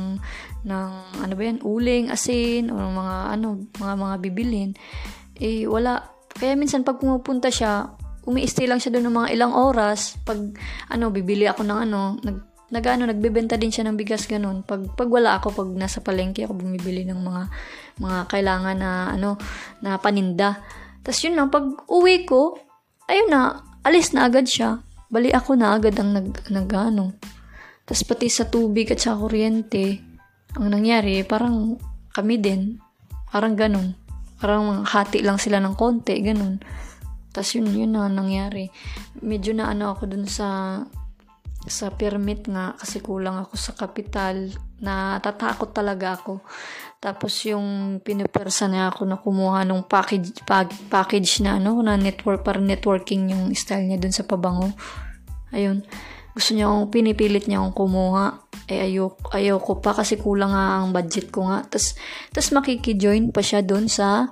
ng 0.67 0.91
ano 1.21 1.33
ba 1.37 1.43
yan, 1.47 1.61
uling, 1.63 2.11
asin, 2.11 2.73
o 2.73 2.77
mga 2.77 3.17
ano, 3.39 3.71
mga 3.77 3.95
mga 3.97 4.17
bibilin, 4.25 4.71
eh 5.41 5.65
wala. 5.65 6.05
Kaya 6.31 6.55
minsan 6.55 6.87
pag 6.87 7.01
pumupunta 7.01 7.51
siya, 7.51 7.91
umi-stay 8.29 8.69
lang 8.69 8.79
siya 8.79 8.95
doon 8.95 9.11
ng 9.11 9.17
mga 9.17 9.29
ilang 9.35 9.53
oras. 9.57 10.21
Pag 10.23 10.55
ano, 10.93 11.09
bibili 11.11 11.49
ako 11.49 11.65
ng 11.65 11.79
ano, 11.89 12.21
nag 12.21 12.39
nagano 12.71 13.03
nagbebenta 13.03 13.59
din 13.59 13.75
siya 13.75 13.91
ng 13.91 13.99
bigas 13.99 14.31
ganun. 14.31 14.63
Pag 14.63 14.95
pag 14.95 15.11
wala 15.11 15.43
ako, 15.43 15.65
pag 15.65 15.71
nasa 15.75 15.99
palengke 15.99 16.47
ako 16.47 16.55
bumibili 16.55 17.03
ng 17.03 17.19
mga 17.19 17.43
mga 17.99 18.19
kailangan 18.31 18.77
na 18.79 18.91
ano, 19.11 19.35
na 19.83 19.99
paninda. 19.99 20.63
Tapos 21.01 21.21
yun 21.25 21.35
lang, 21.35 21.49
pag 21.49 21.65
uwi 21.89 22.29
ko, 22.29 22.61
ayun 23.09 23.33
na, 23.33 23.65
alis 23.83 24.13
na 24.13 24.29
agad 24.29 24.47
siya. 24.47 24.85
Bali 25.11 25.33
ako 25.33 25.59
na 25.59 25.75
agad 25.75 25.97
ang 25.99 26.15
nag, 26.15 26.29
nag 26.53 26.71
ano. 26.71 27.17
Tapos 27.83 28.07
pati 28.07 28.31
sa 28.31 28.47
tubig 28.47 28.87
at 28.95 29.03
sa 29.03 29.19
kuryente, 29.19 29.99
ang 30.55 30.71
nangyari, 30.71 31.27
parang 31.27 31.75
kami 32.15 32.39
din, 32.39 32.79
parang 33.33 33.59
ganun. 33.59 33.97
Parang 34.41 34.83
hati 34.89 35.21
lang 35.21 35.37
sila 35.37 35.61
ng 35.61 35.77
konti, 35.77 36.17
ganun. 36.25 36.59
Tapos 37.31 37.55
yun, 37.55 37.71
yun 37.71 37.95
na 37.95 38.11
nangyari. 38.11 38.73
Medyo 39.23 39.55
na 39.55 39.71
ano 39.71 39.95
ako 39.95 40.11
dun 40.11 40.27
sa 40.27 40.81
sa 41.69 41.93
permit 41.93 42.49
nga 42.49 42.73
kasi 42.81 43.05
kulang 43.05 43.37
ako 43.37 43.55
sa 43.61 43.77
kapital 43.77 44.49
na 44.81 45.21
tatakot 45.21 45.77
talaga 45.77 46.17
ako. 46.17 46.41
Tapos 47.01 47.37
yung 47.45 48.01
pinupersa 48.01 48.65
niya 48.65 48.89
ako 48.89 49.03
na 49.05 49.21
kumuha 49.21 49.69
ng 49.69 49.85
package 49.85 50.41
pag, 50.49 50.73
package 50.89 51.45
na 51.45 51.61
ano 51.61 51.85
na 51.85 52.01
network 52.01 52.41
para 52.41 52.57
networking 52.61 53.29
yung 53.33 53.53
style 53.53 53.85
niya 53.85 54.01
dun 54.01 54.13
sa 54.13 54.25
pabango. 54.25 54.73
Ayun. 55.53 55.85
Gusto 56.37 56.55
niya 56.55 56.71
akong 56.71 56.91
pinipilit 56.95 57.51
niya 57.51 57.63
akong 57.63 57.87
kumuha 57.87 58.51
eh 58.71 58.87
ayok, 58.87 59.35
ayoko 59.35 59.83
pa 59.83 59.91
kasi 59.99 60.15
kulang 60.15 60.55
nga 60.55 60.79
ang 60.79 60.95
budget 60.95 61.35
ko 61.35 61.51
nga. 61.51 61.67
Tapos, 61.67 61.99
tas 62.31 62.55
makikijoin 62.55 63.35
pa 63.35 63.43
siya 63.43 63.67
doon 63.67 63.91
sa 63.91 64.31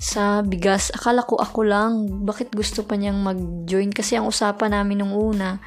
sa 0.00 0.40
bigas. 0.40 0.92
Akala 0.96 1.24
ko 1.28 1.36
ako 1.36 1.60
lang, 1.64 1.92
bakit 2.24 2.52
gusto 2.52 2.88
pa 2.88 2.96
niyang 2.96 3.20
mag-join? 3.20 3.92
Kasi 3.92 4.16
ang 4.16 4.28
usapan 4.28 4.72
namin 4.72 5.04
nung 5.04 5.12
una, 5.12 5.60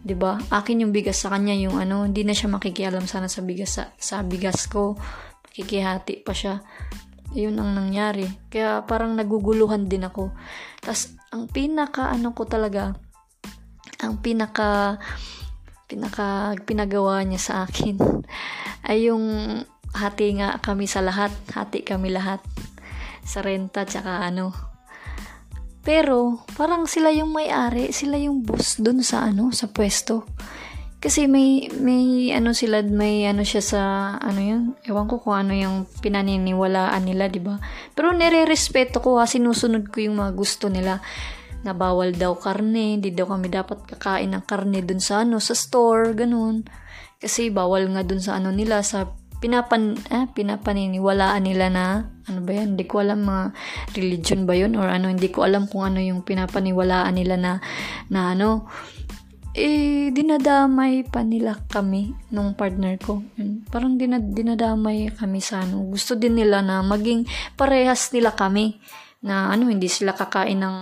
'di 0.00 0.16
ba? 0.16 0.40
Akin 0.48 0.80
yung 0.84 0.92
bigas 0.96 1.20
sa 1.20 1.28
kanya 1.32 1.52
yung 1.56 1.76
ano, 1.76 2.08
hindi 2.08 2.24
na 2.24 2.32
siya 2.32 2.48
makikialam 2.52 3.04
sana 3.04 3.28
sa 3.28 3.44
bigas 3.44 3.76
sa, 3.76 3.92
sa 4.00 4.24
bigas 4.24 4.68
ko. 4.68 4.96
Makikihati 5.52 6.24
pa 6.24 6.32
siya. 6.32 6.64
Yun 7.32 7.56
ang 7.60 7.72
nangyari. 7.72 8.28
Kaya 8.52 8.84
parang 8.84 9.16
naguguluhan 9.16 9.88
din 9.88 10.04
ako. 10.04 10.32
Tapos 10.80 11.16
ang 11.32 11.48
pinaka 11.48 12.12
ano 12.12 12.36
ko 12.36 12.44
talaga, 12.44 12.92
ang 14.02 14.18
pinaka 14.18 14.98
pinaka 15.86 16.58
pinagawa 16.66 17.22
niya 17.22 17.40
sa 17.40 17.54
akin 17.64 17.96
ay 18.88 19.08
yung 19.08 19.24
hati 19.92 20.40
nga 20.40 20.58
kami 20.58 20.88
sa 20.88 21.04
lahat 21.04 21.30
hati 21.52 21.84
kami 21.84 22.10
lahat 22.10 22.40
sa 23.22 23.44
renta 23.44 23.86
tsaka 23.86 24.26
ano. 24.26 24.50
Pero 25.82 26.46
parang 26.54 26.86
sila 26.86 27.10
yung 27.10 27.34
may-ari 27.34 27.90
sila 27.90 28.18
yung 28.18 28.42
boss 28.42 28.78
dun 28.78 29.02
sa 29.02 29.30
ano 29.30 29.50
sa 29.54 29.70
pwesto. 29.70 30.26
Kasi 31.02 31.26
may 31.26 31.66
may 31.82 32.30
ano 32.30 32.54
sila 32.54 32.78
may 32.86 33.26
ano 33.26 33.42
siya 33.42 33.62
sa 33.62 33.80
ano 34.22 34.38
yun 34.38 34.62
ewan 34.86 35.10
ko 35.10 35.18
kung 35.18 35.34
ano 35.34 35.52
yung 35.54 35.90
pinaniniwalaan 35.98 37.02
nila 37.02 37.26
di 37.26 37.42
ba? 37.42 37.58
Pero 37.98 38.14
nire-respeto 38.14 39.02
ko 39.02 39.18
ha 39.18 39.26
sinusunod 39.26 39.90
ko 39.90 39.98
yung 39.98 40.22
mga 40.22 40.32
gusto 40.38 40.70
nila 40.70 41.02
na 41.62 41.72
bawal 41.74 42.14
daw 42.14 42.34
karne, 42.38 42.98
hindi 42.98 43.14
daw 43.14 43.30
kami 43.30 43.50
dapat 43.50 43.86
kakain 43.86 44.34
ng 44.34 44.44
karne 44.46 44.82
dun 44.82 44.98
sa 44.98 45.22
ano, 45.22 45.38
sa 45.38 45.54
store, 45.54 46.14
ganun. 46.14 46.66
Kasi 47.22 47.54
bawal 47.54 47.86
nga 47.94 48.02
dun 48.02 48.18
sa 48.18 48.38
ano 48.38 48.50
nila, 48.50 48.82
sa 48.82 49.14
pinapan, 49.42 49.98
eh, 50.10 50.26
pinapaniniwalaan 50.30 51.42
nila 51.42 51.66
na, 51.70 51.86
ano 52.30 52.38
ba 52.46 52.50
yan, 52.54 52.78
hindi 52.78 52.86
ko 52.86 53.02
alam 53.02 53.26
mga 53.26 53.44
religion 53.98 54.46
ba 54.46 54.54
yun, 54.54 54.78
or 54.78 54.86
ano, 54.86 55.10
hindi 55.10 55.30
ko 55.30 55.42
alam 55.42 55.66
kung 55.66 55.82
ano 55.82 55.98
yung 55.98 56.22
pinapaniwalaan 56.22 57.14
nila 57.18 57.34
na, 57.34 57.52
na 58.10 58.34
ano, 58.34 58.70
eh, 59.52 60.08
dinadamay 60.14 61.04
pa 61.12 61.20
nila 61.20 61.60
kami 61.68 62.16
nung 62.32 62.56
partner 62.56 62.96
ko. 62.96 63.20
Yun, 63.36 63.68
parang 63.68 64.00
dinad, 64.00 64.32
dinadamay 64.32 65.12
kami 65.12 65.44
sa 65.44 65.60
ano. 65.60 65.84
Gusto 65.92 66.16
din 66.16 66.40
nila 66.40 66.64
na 66.64 66.80
maging 66.80 67.28
parehas 67.52 68.08
nila 68.16 68.32
kami 68.32 68.80
na 69.22 69.54
ano 69.54 69.70
hindi 69.70 69.86
sila 69.86 70.18
kakain 70.18 70.58
ng 70.58 70.78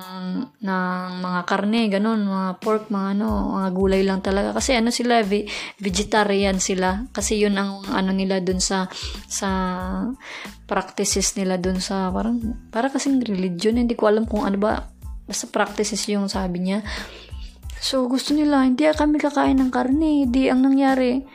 ng 0.65 1.09
mga 1.21 1.41
karne 1.45 1.93
ganun 1.93 2.25
mga 2.25 2.57
pork 2.57 2.89
mga 2.89 3.21
ano 3.21 3.53
mga 3.61 3.69
gulay 3.77 4.01
lang 4.01 4.25
talaga. 4.25 4.57
Kasi 4.57 4.81
ano 4.81 4.89
sila 4.89 5.21
ve- 5.21 5.45
vegetarian 5.77 6.57
sila. 6.57 7.05
Kasi 7.13 7.37
yun 7.37 7.61
ang 7.61 7.85
ano 7.93 8.17
nila 8.17 8.41
dun 8.41 8.57
sa 8.57 8.89
sa 9.29 9.49
practices 10.65 11.37
nila 11.37 11.61
dun 11.61 11.85
sa 11.85 12.09
parang 12.09 12.41
para 12.73 12.89
kasing 12.89 13.21
religion. 13.21 13.77
Hindi 13.77 13.93
ko 13.93 14.09
alam 14.09 14.25
kung 14.25 14.49
ano 14.49 14.57
ba 14.57 14.89
basta 15.29 15.45
practices 15.53 16.09
yung 16.09 16.33
sabi 16.33 16.65
niya. 16.65 16.81
So 17.77 18.09
gusto 18.09 18.33
nila 18.33 18.65
hindi 18.65 18.89
kami 18.89 19.21
kakain 19.21 19.61
ng 19.61 19.69
karne 19.69 20.25
hindi 20.25 20.49
ang 20.49 20.65
nangyari. 20.65 21.29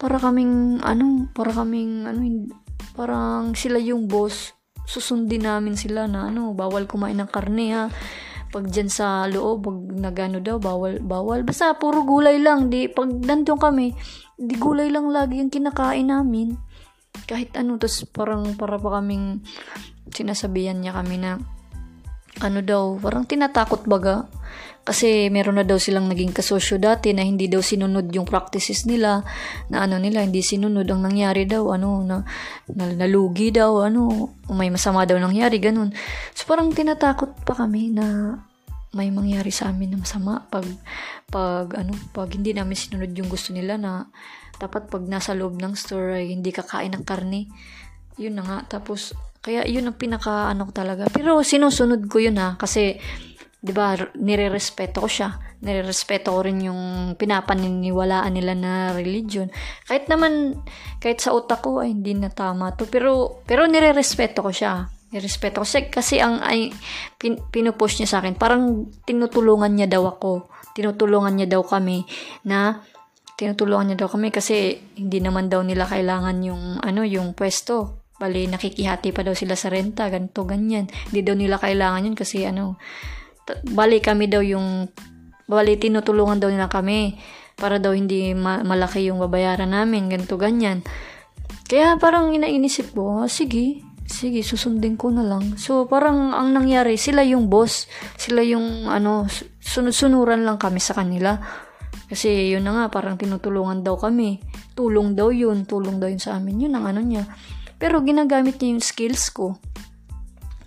Para 0.00 0.16
kaming 0.16 0.80
ano 0.80 1.28
para 1.36 1.52
kaming 1.52 2.08
ano 2.08 2.48
parang 2.96 3.52
sila 3.52 3.76
yung 3.76 4.08
boss 4.08 4.56
susundin 4.88 5.46
namin 5.46 5.74
sila 5.74 6.06
na 6.06 6.28
ano, 6.28 6.52
bawal 6.52 6.84
kumain 6.86 7.18
ng 7.18 7.30
karne 7.30 7.66
ha. 7.72 7.84
Pag 8.50 8.66
dyan 8.66 8.90
sa 8.90 9.30
loob, 9.30 9.62
pag 9.62 9.78
nagano 9.94 10.42
daw, 10.42 10.58
bawal, 10.58 10.98
bawal. 10.98 11.46
Basta 11.46 11.78
puro 11.78 12.02
gulay 12.02 12.42
lang. 12.42 12.66
Di, 12.66 12.90
pag 12.90 13.06
nandun 13.06 13.58
kami, 13.62 13.94
di 14.34 14.54
gulay 14.58 14.90
lang 14.90 15.06
lagi 15.06 15.38
yung 15.38 15.54
kinakain 15.54 16.10
namin. 16.10 16.58
Kahit 17.30 17.54
ano, 17.54 17.78
tapos 17.78 18.10
parang 18.10 18.58
para 18.58 18.74
pa 18.74 18.98
kaming 18.98 19.46
sinasabihan 20.10 20.82
niya 20.82 20.98
kami 20.98 21.22
na 21.22 21.38
ano 22.42 22.58
daw, 22.64 22.98
parang 22.98 23.22
tinatakot 23.22 23.86
baga. 23.86 24.26
Kasi 24.80 25.28
meron 25.28 25.60
na 25.60 25.64
daw 25.66 25.76
silang 25.76 26.08
naging 26.08 26.32
kasosyo 26.32 26.80
dati 26.80 27.12
na 27.12 27.22
hindi 27.22 27.46
daw 27.46 27.60
sinunod 27.60 28.08
yung 28.10 28.24
practices 28.26 28.88
nila, 28.88 29.22
na 29.68 29.84
ano 29.84 30.00
nila, 30.00 30.24
hindi 30.24 30.40
sinunod. 30.40 30.88
Ang 30.88 31.04
nangyari 31.04 31.44
daw, 31.44 31.70
ano, 31.70 32.00
na, 32.02 32.24
na 32.72 32.84
nalugi 32.96 33.52
daw, 33.52 33.86
ano, 33.86 34.34
may 34.50 34.72
masama 34.72 35.04
daw 35.04 35.20
nangyari, 35.20 35.60
ganun. 35.60 35.92
So 36.32 36.48
parang 36.48 36.72
tinatakot 36.72 37.44
pa 37.44 37.54
kami 37.54 37.92
na 37.92 38.36
may 38.90 39.14
mangyari 39.14 39.54
sa 39.54 39.70
amin 39.70 39.94
na 39.94 40.02
masama 40.02 40.42
pag 40.50 40.66
pag 41.30 41.78
ano 41.78 41.94
pag 42.10 42.34
hindi 42.34 42.50
namin 42.50 42.74
sinunod 42.74 43.14
yung 43.14 43.30
gusto 43.30 43.54
nila 43.54 43.78
na 43.78 44.10
dapat 44.58 44.90
pag 44.90 45.06
nasa 45.06 45.30
loob 45.30 45.62
ng 45.62 45.78
store 45.78 46.18
ay 46.18 46.34
hindi 46.34 46.50
kakain 46.50 46.90
ng 46.98 47.06
karne 47.06 47.46
yun 48.18 48.34
na 48.34 48.42
nga 48.42 48.78
tapos 48.78 49.14
kaya 49.40 49.62
yun 49.64 49.86
ang 49.86 49.96
pinaka 49.96 50.50
ano 50.50 50.66
talaga 50.74 51.06
pero 51.08 51.38
sinusunod 51.40 52.10
ko 52.10 52.18
yun 52.18 52.36
ha 52.42 52.58
kasi 52.58 52.98
'di 53.60 53.72
ba, 53.76 53.96
nirerespeto 54.16 55.04
ko 55.04 55.08
siya. 55.08 55.36
Nirerespeto 55.60 56.32
ko 56.32 56.40
rin 56.40 56.64
yung 56.64 57.14
pinapaniniwalaan 57.20 58.32
nila 58.32 58.56
na 58.56 58.72
religion. 58.96 59.52
Kahit 59.84 60.08
naman 60.08 60.64
kahit 60.98 61.20
sa 61.20 61.36
utak 61.36 61.60
ko 61.60 61.84
ay 61.84 61.92
hindi 61.92 62.16
na 62.16 62.32
tama 62.32 62.72
to, 62.72 62.88
pero 62.88 63.44
pero 63.44 63.68
nirerespeto 63.68 64.40
ko 64.40 64.50
siya. 64.50 64.88
Nirerespeto 65.12 65.60
ko 65.60 65.66
siya 65.68 65.92
kasi 65.92 66.16
ang 66.24 66.40
ay 66.40 66.72
pin, 67.20 67.36
pinupush 67.52 68.00
niya 68.00 68.08
sa 68.08 68.18
akin, 68.24 68.40
parang 68.40 68.88
tinutulungan 69.04 69.76
niya 69.76 70.00
daw 70.00 70.08
ako. 70.08 70.48
Tinutulungan 70.72 71.36
niya 71.36 71.60
daw 71.60 71.62
kami 71.66 72.08
na 72.48 72.80
tinutulungan 73.36 73.92
niya 73.92 74.04
daw 74.04 74.08
kami 74.12 74.32
kasi 74.32 74.76
hindi 74.96 75.20
naman 75.20 75.48
daw 75.52 75.64
nila 75.64 75.88
kailangan 75.88 76.44
yung 76.44 76.76
ano 76.80 77.00
yung 77.08 77.32
pwesto 77.32 78.04
bali 78.20 78.44
nakikihati 78.44 79.16
pa 79.16 79.24
daw 79.24 79.32
sila 79.32 79.56
sa 79.56 79.72
renta 79.72 80.12
ganito 80.12 80.44
ganyan 80.44 80.92
hindi 81.08 81.24
daw 81.24 81.32
nila 81.32 81.56
kailangan 81.56 82.04
yun 82.04 82.12
kasi 82.12 82.44
ano 82.44 82.76
bali 83.70 83.98
kami 84.02 84.30
daw 84.30 84.42
yung 84.44 84.88
bali 85.50 85.74
tinutulungan 85.76 86.38
daw 86.38 86.50
nila 86.50 86.70
kami 86.70 87.18
para 87.58 87.76
daw 87.76 87.92
hindi 87.92 88.32
ma- 88.32 88.62
malaki 88.62 89.10
yung 89.10 89.20
babayaran 89.20 89.74
namin 89.74 90.08
ganito 90.08 90.38
ganyan. 90.40 90.80
Kaya 91.66 91.98
parang 91.98 92.34
inainisip 92.34 92.94
ko 92.94 93.22
oh, 93.22 93.30
sige 93.30 93.84
sige 94.10 94.42
susundin 94.42 94.98
ko 94.98 95.14
na 95.14 95.22
lang. 95.22 95.54
So 95.54 95.86
parang 95.86 96.34
ang 96.34 96.50
nangyari 96.50 96.98
sila 96.98 97.22
yung 97.22 97.46
boss 97.46 97.86
sila 98.18 98.42
yung 98.42 98.90
ano 98.90 99.30
sunod-sunuran 99.62 100.42
lang 100.42 100.58
kami 100.58 100.82
sa 100.82 100.98
kanila. 100.98 101.38
Kasi 102.10 102.50
yun 102.50 102.66
na 102.66 102.74
nga 102.74 102.84
parang 102.90 103.14
tinutulungan 103.14 103.86
daw 103.86 103.94
kami. 103.94 104.42
Tulong 104.74 105.14
daw 105.14 105.30
yun 105.30 105.62
tulong 105.62 106.02
daw 106.02 106.10
yun 106.10 106.18
sa 106.18 106.42
amin. 106.42 106.66
Yun 106.66 106.74
ang 106.74 106.90
ano 106.90 107.00
niya. 107.06 107.30
Pero 107.78 108.02
ginagamit 108.02 108.58
niya 108.58 108.74
yung 108.74 108.82
skills 108.82 109.30
ko. 109.30 109.62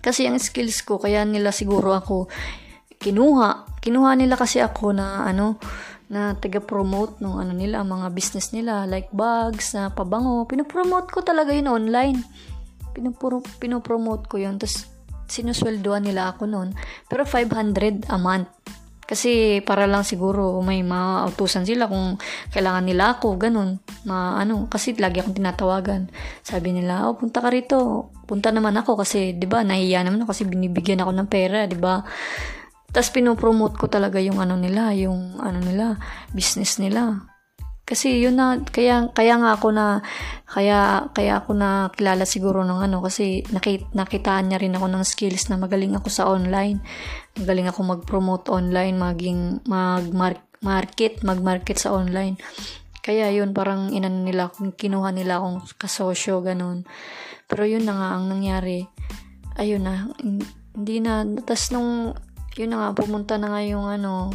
Kasi 0.00 0.24
ang 0.24 0.40
skills 0.40 0.80
ko 0.84 0.96
kaya 0.96 1.24
nila 1.28 1.52
siguro 1.52 1.92
ako 1.92 2.32
kinuha. 3.04 3.68
Kinuha 3.84 4.16
nila 4.16 4.40
kasi 4.40 4.64
ako 4.64 4.96
na 4.96 5.28
ano, 5.28 5.60
na 6.08 6.36
taga-promote 6.36 7.20
ng 7.20 7.36
ano 7.36 7.52
nila, 7.52 7.84
mga 7.84 8.12
business 8.12 8.52
nila, 8.56 8.84
like 8.88 9.12
bags, 9.12 9.76
na 9.76 9.92
pabango. 9.92 10.48
Pinopromote 10.48 11.12
ko 11.12 11.20
talaga 11.20 11.52
yun 11.52 11.68
online. 11.68 12.20
Pinupro, 12.96 13.44
pinopromote 13.60 14.28
ko 14.28 14.36
yun. 14.40 14.56
Tapos, 14.56 14.88
sinusweldoan 15.28 16.04
nila 16.04 16.32
ako 16.32 16.48
noon. 16.48 16.76
Pero 17.08 17.24
500 17.24 18.08
a 18.08 18.16
month. 18.20 18.48
Kasi 19.04 19.60
para 19.60 19.84
lang 19.84 20.00
siguro 20.00 20.64
may 20.64 20.80
mautusan 20.80 21.68
sila 21.68 21.84
kung 21.84 22.16
kailangan 22.56 22.84
nila 22.88 23.20
ako, 23.20 23.36
ganun. 23.36 23.76
Ma, 24.08 24.40
ano, 24.40 24.64
kasi 24.68 24.96
lagi 24.96 25.20
akong 25.20 25.36
tinatawagan. 25.36 26.08
Sabi 26.40 26.72
nila, 26.72 27.08
oh, 27.08 27.16
punta 27.16 27.44
ka 27.44 27.52
rito. 27.52 28.08
Punta 28.24 28.48
naman 28.48 28.72
ako 28.80 29.04
kasi, 29.04 29.36
di 29.36 29.44
ba, 29.44 29.60
nahiya 29.60 30.00
naman 30.04 30.24
ako 30.24 30.32
kasi 30.32 30.48
binibigyan 30.48 31.04
ako 31.04 31.12
ng 31.12 31.28
pera, 31.28 31.68
di 31.68 31.76
ba? 31.76 32.00
Tapos 32.94 33.10
pinopromote 33.10 33.74
ko 33.74 33.90
talaga 33.90 34.22
yung 34.22 34.38
ano 34.38 34.54
nila, 34.54 34.94
yung 34.94 35.42
ano 35.42 35.58
nila, 35.58 35.98
business 36.30 36.78
nila. 36.78 37.26
Kasi 37.84 38.22
yun 38.22 38.40
na, 38.40 38.62
kaya, 38.64 39.12
kaya 39.12 39.34
nga 39.36 39.60
ako 39.60 39.68
na, 39.74 40.00
kaya, 40.48 41.10
kaya 41.12 41.42
ako 41.42 41.52
na 41.52 41.90
kilala 41.92 42.24
siguro 42.24 42.64
ng 42.64 42.80
ano, 42.80 43.04
kasi 43.04 43.44
nakit, 43.52 43.92
nakitaan 43.92 44.48
niya 44.48 44.62
rin 44.62 44.72
ako 44.72 44.88
ng 44.88 45.04
skills 45.04 45.52
na 45.52 45.60
magaling 45.60 45.92
ako 45.92 46.08
sa 46.08 46.24
online. 46.24 46.80
Magaling 47.36 47.68
ako 47.68 47.84
mag-promote 47.84 48.48
online, 48.48 48.96
maging, 48.96 49.60
mag-market, 49.68 51.20
mag-market 51.26 51.76
sa 51.76 51.92
online. 51.92 52.40
Kaya 53.04 53.28
yun, 53.28 53.52
parang 53.52 53.92
inan 53.92 54.24
nila, 54.24 54.48
kinuha 54.54 55.12
nila 55.12 55.42
akong 55.42 55.68
kasosyo, 55.76 56.40
ganun. 56.40 56.88
Pero 57.50 57.68
yun 57.68 57.84
na 57.84 58.00
nga, 58.00 58.08
ang 58.16 58.32
nangyari, 58.32 58.86
ayun 59.60 59.84
na, 59.84 60.08
hindi 60.72 61.04
na, 61.04 61.20
tas 61.44 61.68
nung, 61.68 62.16
yun 62.54 62.70
na 62.70 62.76
nga, 62.80 62.88
pumunta 62.94 63.34
na 63.38 63.50
nga 63.50 63.60
yung 63.66 63.86
ano, 63.86 64.30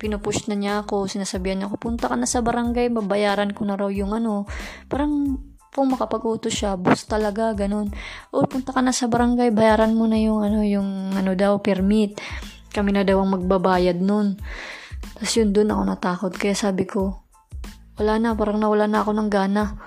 pinupush 0.00 0.48
na 0.48 0.56
niya 0.56 0.80
ako, 0.84 1.04
sinasabihan 1.06 1.60
niya 1.60 1.68
ako, 1.68 1.76
punta 1.76 2.08
ka 2.08 2.16
na 2.16 2.24
sa 2.24 2.40
barangay, 2.40 2.88
babayaran 2.88 3.52
ko 3.52 3.68
na 3.68 3.76
raw 3.76 3.92
yung 3.92 4.16
ano, 4.16 4.48
parang 4.88 5.36
kung 5.70 5.92
makapag-utos 5.92 6.50
siya, 6.50 6.74
boss 6.74 7.06
talaga, 7.06 7.54
ganun. 7.54 7.94
O, 8.34 8.42
punta 8.42 8.74
ka 8.74 8.82
na 8.82 8.90
sa 8.90 9.06
barangay, 9.06 9.54
bayaran 9.54 9.94
mo 9.94 10.10
na 10.10 10.18
yung 10.18 10.42
ano, 10.42 10.66
yung 10.66 11.14
ano 11.14 11.30
daw, 11.38 11.62
permit. 11.62 12.18
Kami 12.74 12.90
na 12.90 13.06
daw 13.06 13.22
ang 13.22 13.38
magbabayad 13.38 14.02
nun. 14.02 14.34
Tapos 15.14 15.30
yun, 15.38 15.54
dun 15.54 15.70
ako 15.70 15.82
natakot. 15.86 16.32
Kaya 16.34 16.58
sabi 16.58 16.90
ko, 16.90 17.22
wala 18.02 18.18
na, 18.18 18.34
parang 18.34 18.58
nawala 18.58 18.90
na 18.90 19.06
ako 19.06 19.14
ng 19.14 19.30
gana. 19.30 19.78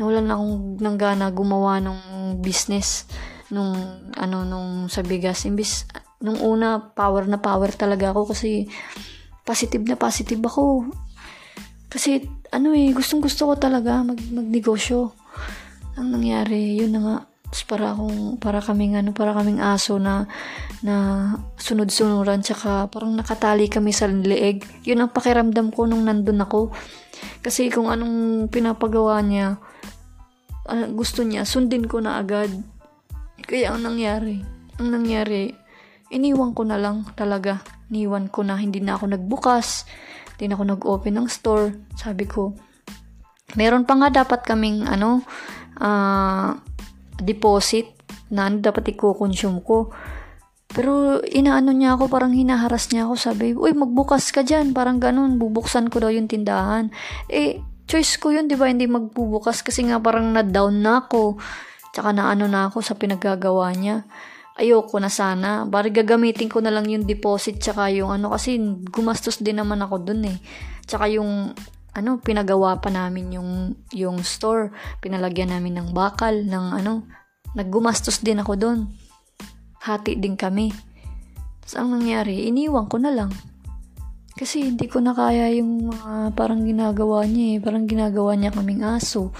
Nawala 0.00 0.24
na 0.24 0.32
akong 0.40 0.80
ng 0.80 0.96
gana 0.96 1.26
gumawa 1.28 1.76
ng 1.84 1.98
business 2.40 3.04
nung 3.48 3.72
ano 4.12 4.44
nung 4.44 4.92
sa 4.92 5.00
bigas 5.00 5.48
imbis 5.48 5.88
nung 6.18 6.38
una, 6.42 6.92
power 6.94 7.30
na 7.30 7.38
power 7.38 7.70
talaga 7.74 8.10
ako 8.10 8.34
kasi 8.34 8.66
positive 9.46 9.84
na 9.86 9.96
positive 9.96 10.42
ako. 10.44 10.90
Kasi, 11.88 12.20
ano 12.52 12.76
eh, 12.76 12.92
gustong 12.92 13.24
gusto 13.24 13.48
ko 13.48 13.54
talaga 13.56 14.04
mag, 14.04 14.20
magnegosyo. 14.20 15.14
Ang 15.96 16.20
nangyari, 16.20 16.76
yun 16.76 16.92
na 16.92 17.00
nga, 17.00 17.16
tapos 17.48 17.64
para 17.64 17.96
akong, 17.96 18.36
para 18.36 18.60
kaming 18.60 19.00
ano, 19.00 19.16
para 19.16 19.32
kaming 19.32 19.64
aso 19.64 19.96
na, 19.96 20.28
na 20.84 21.32
sunod-sunuran, 21.56 22.44
tsaka 22.44 22.92
parang 22.92 23.16
nakatali 23.16 23.72
kami 23.72 23.88
sa 23.88 24.04
leeg. 24.04 24.68
Yun 24.84 25.08
ang 25.08 25.10
pakiramdam 25.16 25.72
ko 25.72 25.88
nung 25.88 26.04
nandun 26.04 26.44
ako. 26.44 26.68
Kasi 27.40 27.72
kung 27.72 27.88
anong 27.88 28.52
pinapagawa 28.52 29.24
niya, 29.24 29.56
uh, 30.68 30.86
gusto 30.92 31.24
niya, 31.24 31.48
sundin 31.48 31.88
ko 31.88 32.04
na 32.04 32.20
agad. 32.20 32.52
Kaya 33.48 33.72
ang 33.72 33.80
nangyari, 33.80 34.44
ang 34.76 34.92
nangyari, 34.92 35.56
iniwan 36.08 36.56
ko 36.56 36.64
na 36.64 36.80
lang 36.80 37.04
talaga. 37.14 37.60
Iniwan 37.88 38.28
ko 38.28 38.44
na 38.44 38.56
hindi 38.60 38.80
na 38.80 38.96
ako 38.96 39.16
nagbukas, 39.16 39.88
hindi 40.36 40.52
na 40.52 40.54
ako 40.56 40.64
nag-open 40.76 41.14
ng 41.16 41.28
store. 41.28 41.72
Sabi 41.96 42.24
ko, 42.28 42.52
meron 43.56 43.88
pa 43.88 43.96
nga 43.96 44.24
dapat 44.24 44.44
kaming 44.44 44.84
ano, 44.84 45.24
uh, 45.80 46.52
deposit 47.20 47.88
na 48.28 48.48
ano 48.48 48.60
dapat 48.60 48.92
i-consume 48.92 49.60
ko. 49.64 49.92
Pero 50.68 51.24
inaano 51.24 51.72
niya 51.72 51.96
ako, 51.96 52.12
parang 52.12 52.36
hinaharas 52.36 52.92
niya 52.92 53.08
ako. 53.08 53.14
Sabi, 53.16 53.56
uy, 53.56 53.72
magbukas 53.72 54.28
ka 54.28 54.44
dyan. 54.44 54.76
Parang 54.76 55.00
ganun, 55.00 55.40
bubuksan 55.40 55.88
ko 55.88 56.04
daw 56.04 56.12
yung 56.12 56.28
tindahan. 56.28 56.92
Eh, 57.32 57.64
choice 57.88 58.20
ko 58.20 58.36
yun, 58.36 58.52
di 58.52 58.56
ba? 58.56 58.68
Hindi 58.68 58.84
magbubukas 58.84 59.64
kasi 59.64 59.88
nga 59.88 59.96
parang 59.96 60.28
na-down 60.36 60.84
na 60.84 61.00
ako. 61.00 61.40
Tsaka 61.96 62.12
na 62.12 62.28
ano 62.28 62.44
na 62.44 62.68
ako 62.68 62.84
sa 62.84 63.00
pinagagawa 63.00 63.72
niya 63.72 64.04
ayoko 64.58 64.98
na 64.98 65.08
sana. 65.08 65.62
Bari 65.64 65.94
gagamitin 65.94 66.50
ko 66.50 66.58
na 66.58 66.74
lang 66.74 66.90
yung 66.90 67.06
deposit 67.06 67.62
tsaka 67.62 67.94
yung 67.94 68.10
ano 68.10 68.34
kasi 68.34 68.58
gumastos 68.90 69.38
din 69.38 69.62
naman 69.62 69.78
ako 69.78 70.02
dun 70.02 70.26
eh. 70.26 70.36
Tsaka 70.82 71.06
yung 71.06 71.54
ano 71.94 72.10
pinagawa 72.20 72.82
pa 72.82 72.90
namin 72.90 73.38
yung 73.38 73.50
yung 73.94 74.20
store, 74.26 74.74
pinalagyan 74.98 75.54
namin 75.54 75.78
ng 75.78 75.88
bakal 75.94 76.42
ng 76.42 76.66
ano, 76.74 77.06
naggumastos 77.54 78.20
din 78.20 78.42
ako 78.42 78.52
dun. 78.58 78.78
Hati 79.78 80.18
din 80.18 80.34
kami. 80.34 80.74
Tapos 81.62 81.74
ang 81.78 81.94
nangyari, 81.94 82.50
iniwan 82.50 82.90
ko 82.90 82.98
na 82.98 83.14
lang. 83.14 83.30
Kasi 84.34 84.70
hindi 84.74 84.86
ko 84.86 85.02
na 85.02 85.14
kaya 85.14 85.50
yung 85.54 85.90
mga 85.90 86.34
parang 86.34 86.62
ginagawa 86.62 87.26
niya 87.26 87.58
eh. 87.58 87.62
Parang 87.62 87.90
ginagawa 87.90 88.38
niya 88.38 88.54
kaming 88.54 88.86
aso 88.86 89.34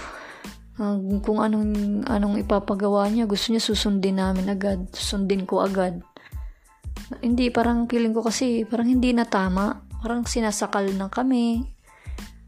uh, 0.79 0.97
kung 1.21 1.43
anong 1.43 2.01
anong 2.07 2.39
ipapagawa 2.39 3.11
niya, 3.11 3.27
gusto 3.27 3.51
niya 3.51 3.61
susundin 3.61 4.17
namin 4.17 4.49
agad, 4.49 4.87
susundin 4.95 5.43
ko 5.43 5.61
agad. 5.61 5.99
Hindi, 7.19 7.51
parang 7.51 7.85
feeling 7.85 8.15
ko 8.15 8.23
kasi, 8.23 8.63
parang 8.63 8.87
hindi 8.87 9.11
na 9.11 9.25
tama. 9.27 9.81
Parang 9.99 10.23
sinasakal 10.23 10.87
na 10.95 11.11
kami. 11.11 11.65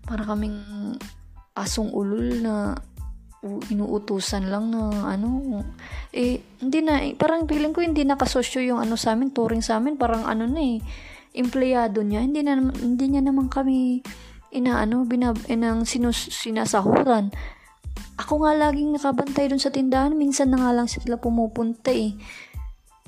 Para 0.05 0.23
kaming 0.23 0.95
asong 1.57 1.91
ulul 1.91 2.39
na 2.39 2.77
inuutusan 3.41 4.53
lang 4.53 4.69
na 4.69 5.09
ano 5.09 5.65
eh 6.13 6.45
hindi 6.61 6.79
na 6.85 7.01
eh, 7.01 7.17
parang 7.17 7.49
feeling 7.49 7.73
ko 7.73 7.81
hindi 7.81 8.05
nakasosyo 8.05 8.61
yung 8.61 8.77
ano 8.77 8.93
sa 8.93 9.17
amin 9.17 9.33
touring 9.33 9.65
sa 9.65 9.81
amin 9.81 9.97
parang 9.97 10.29
ano 10.29 10.45
na 10.45 10.61
eh 10.61 10.77
empleyado 11.33 12.05
niya 12.05 12.21
hindi 12.21 12.45
na 12.45 12.61
hindi 12.61 13.05
niya 13.09 13.25
naman 13.25 13.49
kami 13.49 14.05
inaano 14.53 15.09
binab 15.09 15.41
inang 15.49 15.89
sinus, 15.89 16.29
sinasahuran 16.29 17.33
ako 18.19 18.45
nga 18.45 18.53
laging 18.53 18.95
nakabantay 18.95 19.49
dun 19.49 19.61
sa 19.61 19.73
tindahan. 19.73 20.13
Minsan 20.13 20.53
na 20.53 20.61
nga 20.61 20.71
lang 20.75 20.87
sila 20.87 21.17
pumupunta 21.17 21.89
eh. 21.89 22.13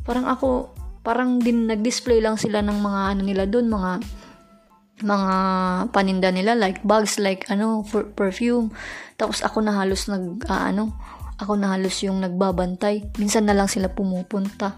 Parang 0.04 0.26
ako, 0.26 0.74
parang 1.06 1.38
din 1.38 1.70
nag-display 1.70 2.20
lang 2.20 2.36
sila 2.36 2.64
ng 2.66 2.80
mga 2.80 3.02
ano 3.14 3.22
nila 3.22 3.44
doon, 3.46 3.68
mga 3.70 3.92
mga 5.04 5.36
paninda 5.92 6.30
nila 6.32 6.56
like 6.56 6.80
bags 6.86 7.20
like 7.20 7.44
ano 7.52 7.84
for 7.84 8.08
perfume. 8.14 8.72
Tapos 9.20 9.44
ako 9.44 9.60
na 9.66 9.76
halos 9.76 10.08
nag 10.08 10.48
uh, 10.48 10.70
ano 10.70 10.96
ako 11.42 11.60
na 11.60 11.76
halos 11.76 11.98
yung 12.06 12.24
nagbabantay. 12.24 13.04
Minsan 13.20 13.50
na 13.50 13.58
lang 13.58 13.68
sila 13.68 13.92
pumupunta. 13.92 14.78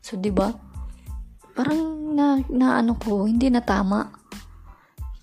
So 0.00 0.16
di 0.16 0.32
ba? 0.32 0.48
Parang 1.52 2.14
na, 2.14 2.38
na 2.48 2.80
ano 2.80 2.96
ko 2.96 3.28
hindi 3.28 3.50
na 3.52 3.60
tama. 3.60 4.08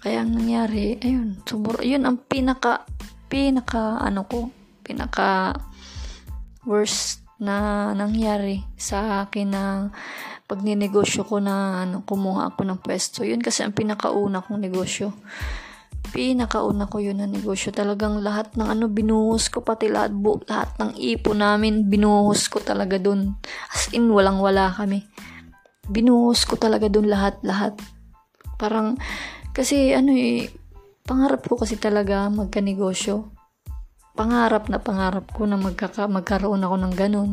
Kaya 0.05 0.21
ang 0.21 0.37
nangyari 0.37 1.01
ayun 1.01 1.41
subur 1.49 1.81
yun 1.81 2.05
ang 2.05 2.21
pinaka 2.29 2.85
pinaka 3.27 3.99
ano 3.99 4.23
ko 4.29 4.53
pinaka 4.85 5.57
worst 6.65 7.25
na 7.41 7.91
nangyari 7.91 8.63
sa 8.79 9.27
akin 9.27 9.47
na 9.51 9.63
pag 10.45 10.61
ninegosyo 10.61 11.25
ko 11.25 11.41
na 11.41 11.83
ano, 11.83 12.05
kumuha 12.05 12.53
ako 12.53 12.61
ng 12.69 12.79
pwesto. 12.79 13.25
Yun 13.25 13.41
kasi 13.41 13.65
ang 13.65 13.73
pinakauna 13.73 14.45
kong 14.45 14.61
negosyo. 14.61 15.09
Pinakauna 16.13 16.85
ko 16.85 17.01
yun 17.01 17.17
na 17.17 17.25
negosyo. 17.25 17.73
Talagang 17.73 18.21
lahat 18.21 18.53
ng 18.53 18.69
ano 18.69 18.85
binuhos 18.85 19.49
ko, 19.49 19.65
pati 19.65 19.89
lahat, 19.89 20.13
bu, 20.13 20.37
lahat 20.45 20.77
ng 20.77 20.93
ipo 21.01 21.33
namin, 21.33 21.89
binuhos 21.89 22.45
ko 22.45 22.61
talaga 22.61 23.01
dun. 23.01 23.41
As 23.73 23.89
in, 23.89 24.13
walang 24.13 24.37
wala 24.37 24.69
kami. 24.69 25.09
Binuhos 25.89 26.45
ko 26.45 26.61
talaga 26.61 26.93
dun 26.93 27.09
lahat-lahat. 27.09 27.73
Parang, 28.61 29.01
kasi 29.49 29.97
ano 29.97 30.13
eh, 30.13 30.53
pangarap 31.05 31.45
ko 31.45 31.55
kasi 31.61 31.77
talaga 31.77 32.27
magka-negosyo. 32.33 33.29
Pangarap 34.17 34.67
na 34.73 34.81
pangarap 34.81 35.29
ko 35.31 35.45
na 35.45 35.55
magkaka, 35.55 36.09
magkaroon 36.09 36.65
ako 36.65 36.75
ng 36.81 36.93
ganun. 36.97 37.31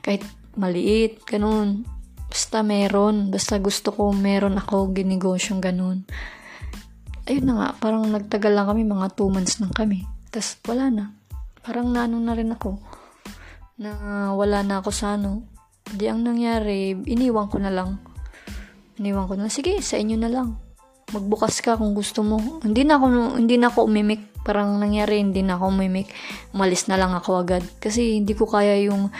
Kahit 0.00 0.24
maliit, 0.56 1.20
ganun. 1.28 1.84
Basta 2.32 2.64
meron. 2.64 3.28
Basta 3.28 3.60
gusto 3.60 3.92
ko 3.92 4.10
meron 4.10 4.56
ako 4.56 4.96
ginigosyong 4.96 5.60
ganun. 5.60 6.08
Ayun 7.28 7.44
na 7.44 7.54
nga, 7.56 7.68
parang 7.76 8.08
nagtagal 8.08 8.52
lang 8.52 8.68
kami, 8.68 8.82
mga 8.88 9.16
2 9.16 9.32
months 9.32 9.60
lang 9.60 9.72
kami. 9.72 10.08
Tapos 10.32 10.56
wala 10.64 10.88
na. 10.88 11.04
Parang 11.60 11.92
naano 11.92 12.20
na 12.20 12.36
rin 12.36 12.52
ako. 12.52 12.80
Na 13.80 13.90
wala 14.32 14.64
na 14.64 14.80
ako 14.80 14.90
sa 14.92 15.16
ano. 15.20 15.44
Di 15.84 16.08
ang 16.08 16.24
nangyari, 16.24 16.96
iniwan 16.96 17.52
ko 17.52 17.60
na 17.60 17.72
lang. 17.72 18.00
Iniwan 18.96 19.28
ko 19.28 19.34
na, 19.36 19.52
sige, 19.52 19.82
sa 19.84 20.00
inyo 20.00 20.16
na 20.16 20.30
lang. 20.30 20.63
Magbukas 21.14 21.62
ka 21.62 21.78
kung 21.78 21.94
gusto 21.94 22.26
mo. 22.26 22.58
Hindi 22.66 22.82
na 22.82 22.98
ako, 22.98 23.38
hindi 23.38 23.54
na 23.54 23.70
ako 23.70 23.86
umimik. 23.86 24.34
Parang 24.42 24.82
nangyari, 24.82 25.22
hindi 25.22 25.46
na 25.46 25.54
ako 25.54 25.70
umimik. 25.70 26.10
Umalis 26.50 26.90
na 26.90 26.98
lang 26.98 27.14
ako 27.14 27.46
agad. 27.46 27.62
Kasi 27.78 28.18
hindi 28.18 28.34
ko 28.34 28.50
kaya 28.50 28.74
yung, 28.82 29.14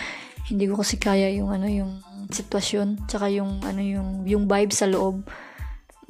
hindi 0.51 0.67
ko 0.67 0.83
kasi 0.83 0.99
kaya 0.99 1.31
yung 1.31 1.55
ano, 1.55 1.71
yung 1.71 2.03
sitwasyon. 2.35 3.07
Tsaka 3.07 3.31
yung 3.31 3.63
ano 3.63 3.79
yung 3.79 4.27
yung 4.27 4.51
vibe 4.51 4.75
sa 4.75 4.91
loob. 4.91 5.23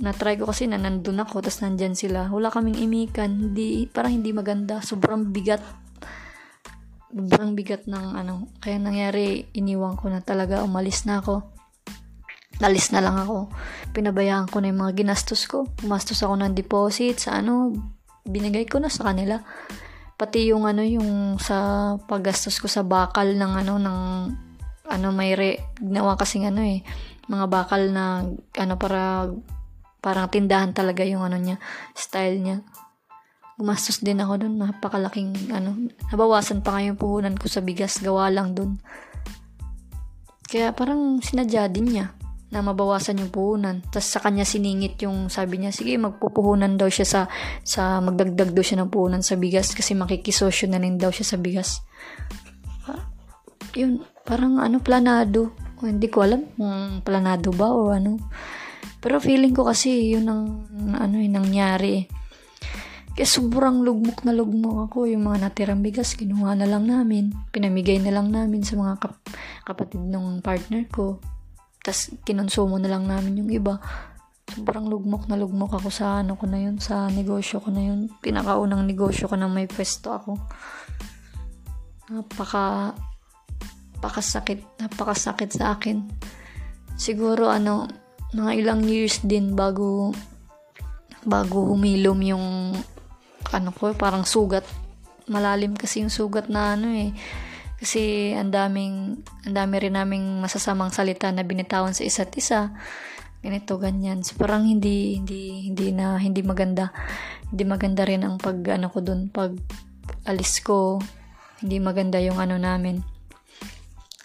Na 0.00 0.10
try 0.10 0.34
ko 0.34 0.50
kasi 0.50 0.66
na 0.66 0.80
nandun 0.80 1.22
ako 1.22 1.44
tapos 1.44 1.62
nandyan 1.62 1.94
sila. 1.94 2.32
Wala 2.32 2.50
kaming 2.50 2.80
imikan. 2.80 3.30
Hindi 3.30 3.86
parang 3.86 4.18
hindi 4.18 4.32
maganda. 4.34 4.80
Sobrang 4.80 5.30
bigat. 5.30 5.62
Sobrang 7.12 7.54
bigat 7.54 7.86
ng 7.86 8.18
ano. 8.18 8.50
Kaya 8.58 8.80
nangyari 8.80 9.46
iniwan 9.54 9.94
ko 9.94 10.10
na 10.10 10.18
talaga. 10.24 10.66
Umalis 10.66 11.06
na 11.06 11.22
ako 11.22 11.53
alis 12.62 12.94
na 12.94 13.02
lang 13.02 13.18
ako 13.18 13.50
pinabayaan 13.90 14.46
ko 14.46 14.62
na 14.62 14.70
yung 14.70 14.80
mga 14.84 14.94
ginastos 15.02 15.50
ko 15.50 15.66
gumastos 15.82 16.22
ako 16.22 16.38
ng 16.38 16.54
deposit 16.54 17.18
sa 17.18 17.42
ano 17.42 17.74
binigay 18.22 18.68
ko 18.68 18.78
na 18.78 18.92
sa 18.92 19.10
kanila 19.10 19.42
pati 20.14 20.54
yung 20.54 20.64
ano 20.64 20.86
yung 20.86 21.36
sa 21.42 21.98
paggastos 22.06 22.62
ko 22.62 22.70
sa 22.70 22.86
bakal 22.86 23.34
ng 23.34 23.52
ano 23.66 23.74
ng 23.82 23.98
ano 24.84 25.06
may 25.10 25.32
re, 25.34 25.74
ginawa 25.80 26.14
kasing 26.14 26.48
ano 26.48 26.60
eh, 26.60 26.84
mga 27.26 27.46
bakal 27.48 27.88
na 27.90 28.22
ano 28.60 28.74
para 28.76 29.32
parang 30.04 30.28
tindahan 30.28 30.76
talaga 30.76 31.00
yung 31.02 31.24
ano 31.24 31.40
niya, 31.40 31.56
style 31.96 32.36
niya. 32.36 32.60
Gumastos 33.56 34.02
din 34.04 34.20
ako 34.20 34.44
doon, 34.44 34.54
napakalaking 34.60 35.32
ano, 35.48 35.88
nabawasan 36.12 36.60
pa 36.60 36.76
nga 36.76 36.84
yung 36.84 36.98
puhunan 37.00 37.38
ko 37.38 37.48
sa 37.48 37.64
bigas, 37.64 38.02
gawa 38.02 38.28
lang 38.28 38.52
doon. 38.52 38.76
Kaya 40.44 40.76
parang 40.76 41.24
sinadya 41.24 41.70
din 41.72 41.96
niya 41.96 42.12
na 42.54 42.62
mabawasan 42.62 43.18
yung 43.18 43.34
puhunan. 43.34 43.82
Tapos 43.90 44.06
sa 44.06 44.22
kanya 44.22 44.46
siningit 44.46 44.94
yung 45.02 45.26
sabi 45.26 45.58
niya, 45.58 45.74
sige 45.74 45.98
magpupuhunan 45.98 46.78
daw 46.78 46.86
siya 46.86 47.02
sa, 47.02 47.20
sa 47.66 47.98
magdagdag 47.98 48.54
daw 48.54 48.62
siya 48.62 48.86
ng 48.86 48.90
puhunan 48.94 49.26
sa 49.26 49.34
bigas 49.34 49.74
kasi 49.74 49.98
makikisosyo 49.98 50.70
na 50.70 50.78
rin 50.78 50.94
daw 50.94 51.10
siya 51.10 51.34
sa 51.34 51.36
bigas. 51.36 51.82
Ha? 52.86 52.94
Yun, 53.74 54.06
parang 54.22 54.62
ano, 54.62 54.78
planado. 54.78 55.50
O, 55.82 55.90
hindi 55.90 56.06
ko 56.06 56.22
alam 56.22 56.46
kung 56.54 57.02
planado 57.02 57.50
ba 57.50 57.74
o 57.74 57.90
ano. 57.90 58.22
Pero 59.02 59.18
feeling 59.18 59.52
ko 59.52 59.66
kasi 59.66 60.14
yun 60.14 60.30
ang 60.30 60.64
ano 60.94 61.18
yung 61.18 61.36
nangyari. 61.36 62.06
Kaya 63.14 63.30
sobrang 63.30 63.86
lugmok 63.86 64.26
na 64.26 64.34
lugmok 64.34 64.90
ako. 64.90 65.06
Yung 65.06 65.30
mga 65.30 65.46
natirang 65.46 65.86
bigas, 65.86 66.18
kinuha 66.18 66.58
na 66.58 66.66
lang 66.66 66.90
namin. 66.90 67.30
Pinamigay 67.54 68.02
na 68.02 68.10
lang 68.10 68.34
namin 68.34 68.66
sa 68.66 68.74
mga 68.74 68.98
kap- 68.98 69.22
kapatid 69.62 70.02
ng 70.02 70.42
partner 70.42 70.82
ko. 70.90 71.22
Tapos 71.84 72.16
kinonsumo 72.24 72.80
na 72.80 72.88
lang 72.88 73.04
namin 73.04 73.44
yung 73.44 73.50
iba. 73.52 73.76
Sobrang 74.48 74.88
lugmok 74.88 75.28
na 75.28 75.36
lugmok 75.36 75.76
ako 75.76 75.92
sa 75.92 76.24
ano 76.24 76.40
ko 76.40 76.48
na 76.48 76.64
yun, 76.64 76.80
sa 76.80 77.12
negosyo 77.12 77.60
ko 77.60 77.68
na 77.68 77.84
yun. 77.84 78.08
Pinakaunang 78.24 78.88
negosyo 78.88 79.28
ko 79.28 79.36
na 79.36 79.52
may 79.52 79.68
pwesto 79.68 80.16
ako. 80.16 80.40
Napaka 82.08 82.96
napakasakit, 84.04 84.84
napakasakit 84.84 85.50
sa 85.56 85.76
akin. 85.76 86.04
Siguro 87.00 87.48
ano, 87.48 87.88
mga 88.36 88.52
ilang 88.60 88.84
years 88.84 89.24
din 89.24 89.56
bago 89.56 90.12
bago 91.24 91.72
humilom 91.72 92.20
yung 92.20 92.76
ano 93.48 93.70
ko, 93.72 93.96
parang 93.96 94.28
sugat. 94.28 94.68
Malalim 95.24 95.72
kasi 95.72 96.04
yung 96.04 96.12
sugat 96.12 96.52
na 96.52 96.76
ano 96.76 96.92
eh. 96.92 97.16
Kasi 97.84 98.32
ang 98.32 98.48
daming 98.48 99.20
ang 99.44 99.54
dami 99.54 99.76
rin 99.76 99.92
naming 99.92 100.40
masasamang 100.40 100.88
salita 100.88 101.28
na 101.28 101.44
binitawan 101.44 101.92
sa 101.92 102.00
isa't 102.00 102.32
isa. 102.40 102.72
Ganito 103.44 103.76
ganyan. 103.76 104.24
So 104.24 104.40
parang 104.40 104.64
hindi 104.64 105.20
hindi 105.20 105.68
hindi 105.68 105.92
na 105.92 106.16
hindi 106.16 106.40
maganda. 106.40 106.96
Hindi 107.52 107.68
maganda 107.68 108.08
rin 108.08 108.24
ang 108.24 108.40
pag 108.40 108.56
ano 108.72 108.88
ko 108.88 109.04
doon 109.04 109.28
pag 109.28 109.52
alis 110.24 110.64
ko. 110.64 110.96
Hindi 111.60 111.76
maganda 111.84 112.16
yung 112.24 112.40
ano 112.40 112.56
namin 112.56 113.04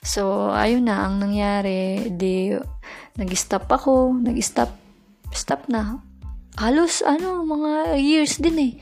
So, 0.09 0.49
ayun 0.49 0.87
na, 0.87 1.05
ang 1.05 1.19
nangyari, 1.19 2.07
di, 2.15 2.55
nag-stop 3.19 3.67
ako, 3.67 4.15
nag-stop, 4.15 4.71
stop 5.35 5.67
na. 5.67 5.99
Halos, 6.55 7.03
ano, 7.03 7.43
mga 7.43 7.99
years 7.99 8.39
din 8.39 8.57
eh. 8.57 8.73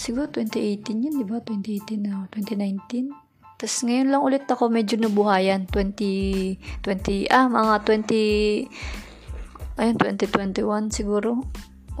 Siguro 0.00 0.26
2018 0.32 1.04
yun, 1.04 1.14
di 1.20 1.26
ba? 1.28 1.44
2018 1.44 2.00
na, 2.00 2.24
2019. 2.32 3.12
Tapos 3.60 3.84
ngayon 3.84 4.08
lang 4.08 4.24
ulit 4.24 4.48
ako 4.48 4.72
medyo 4.72 4.96
nabuhayan. 4.96 5.68
20, 5.68 6.80
20, 6.80 7.28
ah, 7.28 7.44
mga 7.44 7.84
20, 7.84 8.64
ayun, 9.76 9.96
2021 10.00 10.88
siguro. 10.88 11.44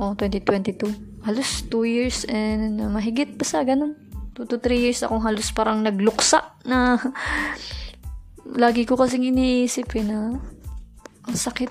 oh, 0.00 0.12
2022. 0.16 1.20
Halos 1.28 1.68
2 1.68 1.84
years 1.84 2.24
and 2.32 2.80
mahigit 2.80 3.36
pa 3.36 3.44
sa 3.44 3.60
ganun. 3.60 3.92
2 4.40 4.48
to 4.48 4.56
3 4.56 4.72
years 4.88 5.04
akong 5.04 5.20
halos 5.20 5.52
parang 5.52 5.84
nagluksa 5.84 6.56
na 6.64 6.96
lagi 8.64 8.88
ko 8.88 8.96
kasing 8.96 9.28
iniisip 9.28 9.92
eh 10.00 10.04
na 10.08 10.40
ang 11.28 11.36
sakit 11.36 11.68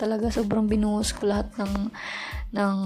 talaga 0.00 0.32
sobrang 0.32 0.64
binuhos 0.64 1.12
ko 1.12 1.28
lahat 1.28 1.52
ng 1.60 1.92
ng 2.56 2.76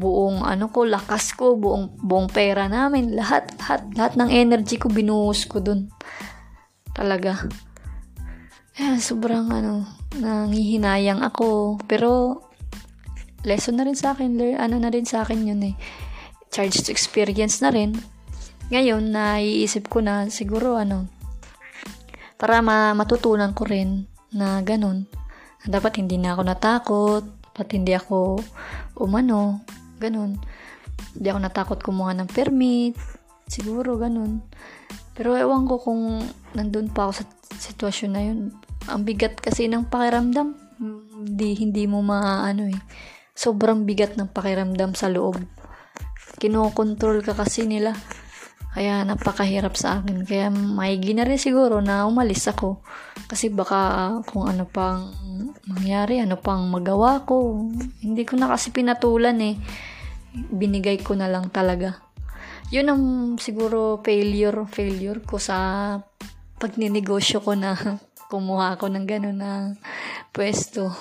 buong 0.00 0.40
ano 0.44 0.72
ko 0.72 0.88
lakas 0.88 1.36
ko 1.36 1.56
buong 1.56 2.00
buong 2.00 2.28
pera 2.32 2.64
namin 2.64 3.12
lahat 3.12 3.50
lahat 3.60 3.82
lahat 3.92 4.12
ng 4.16 4.30
energy 4.32 4.80
ko 4.80 4.88
binuhos 4.88 5.44
ko 5.44 5.60
dun 5.60 5.92
talaga 6.98 7.46
eh 8.74 8.98
sobrang 8.98 9.46
ano 9.54 9.86
nangihinayang 10.18 11.22
ako 11.22 11.78
pero 11.86 12.42
lesson 13.46 13.78
na 13.78 13.86
rin 13.86 13.94
sa 13.94 14.18
akin 14.18 14.34
learn, 14.34 14.58
ano 14.58 14.82
na 14.82 14.90
rin 14.90 15.06
sa 15.06 15.22
akin 15.22 15.46
yun 15.46 15.62
eh 15.62 15.74
charge 16.50 16.82
to 16.82 16.90
experience 16.90 17.62
na 17.62 17.70
rin 17.70 17.94
ngayon 18.74 19.14
naiisip 19.14 19.86
ko 19.86 20.02
na 20.02 20.26
siguro 20.26 20.74
ano 20.74 21.06
para 22.38 22.62
ma- 22.62 22.94
matutunan 22.94 23.50
ko 23.50 23.66
rin 23.66 24.06
na 24.32 24.62
ganun. 24.62 25.10
Dapat 25.66 26.00
hindi 26.00 26.16
na 26.22 26.38
ako 26.38 26.42
natakot, 26.46 27.22
dapat 27.50 27.68
hindi 27.74 27.92
ako 27.92 28.38
umano, 29.02 29.66
ganun. 29.98 30.38
Hindi 31.18 31.26
ako 31.28 31.40
natakot 31.42 31.78
kumuha 31.82 32.14
ng 32.14 32.30
permit, 32.30 32.94
siguro 33.50 33.98
ganun. 33.98 34.38
Pero 35.18 35.34
ewan 35.34 35.66
ko 35.66 35.82
kung 35.82 36.22
nandun 36.54 36.94
pa 36.94 37.10
ako 37.10 37.12
sa 37.18 37.24
sitwasyon 37.58 38.10
na 38.14 38.22
yun. 38.22 38.54
Ang 38.86 39.02
bigat 39.02 39.42
kasi 39.42 39.66
ng 39.66 39.90
pakiramdam, 39.90 40.54
hindi, 40.78 41.58
hindi 41.58 41.90
mo 41.90 42.06
maano 42.06 42.70
eh. 42.70 42.78
Sobrang 43.34 43.82
bigat 43.82 44.14
ng 44.14 44.30
pakiramdam 44.30 44.94
sa 44.94 45.10
loob. 45.10 45.42
Kinokontrol 46.38 47.26
ka 47.26 47.34
kasi 47.34 47.66
nila. 47.66 47.98
Kaya 48.78 49.02
napakahirap 49.02 49.74
sa 49.74 49.98
akin. 49.98 50.22
Kaya 50.22 50.54
maigi 50.54 51.10
na 51.18 51.26
rin 51.26 51.34
siguro 51.34 51.82
na 51.82 52.06
umalis 52.06 52.46
ako. 52.46 52.78
Kasi 53.26 53.50
baka 53.50 54.14
kung 54.22 54.46
ano 54.46 54.70
pang 54.70 55.10
mangyari, 55.66 56.22
ano 56.22 56.38
pang 56.38 56.62
magawa 56.70 57.26
ko. 57.26 57.66
Hindi 58.06 58.22
ko 58.22 58.38
na 58.38 58.46
kasi 58.54 58.70
pinatulan 58.70 59.34
eh. 59.42 59.58
Binigay 60.30 61.02
ko 61.02 61.18
na 61.18 61.26
lang 61.26 61.50
talaga. 61.50 62.07
Yun 62.68 62.86
ang 62.92 63.02
siguro 63.40 64.04
failure, 64.04 64.68
failure 64.68 65.24
ko 65.24 65.40
sa 65.40 65.56
pagninegosyo 66.60 67.40
ko 67.40 67.56
na 67.56 67.72
kumuha 68.30 68.76
ako 68.76 68.92
ng 68.92 69.06
gano'n 69.08 69.38
na 69.40 69.52
pwesto. 70.36 70.92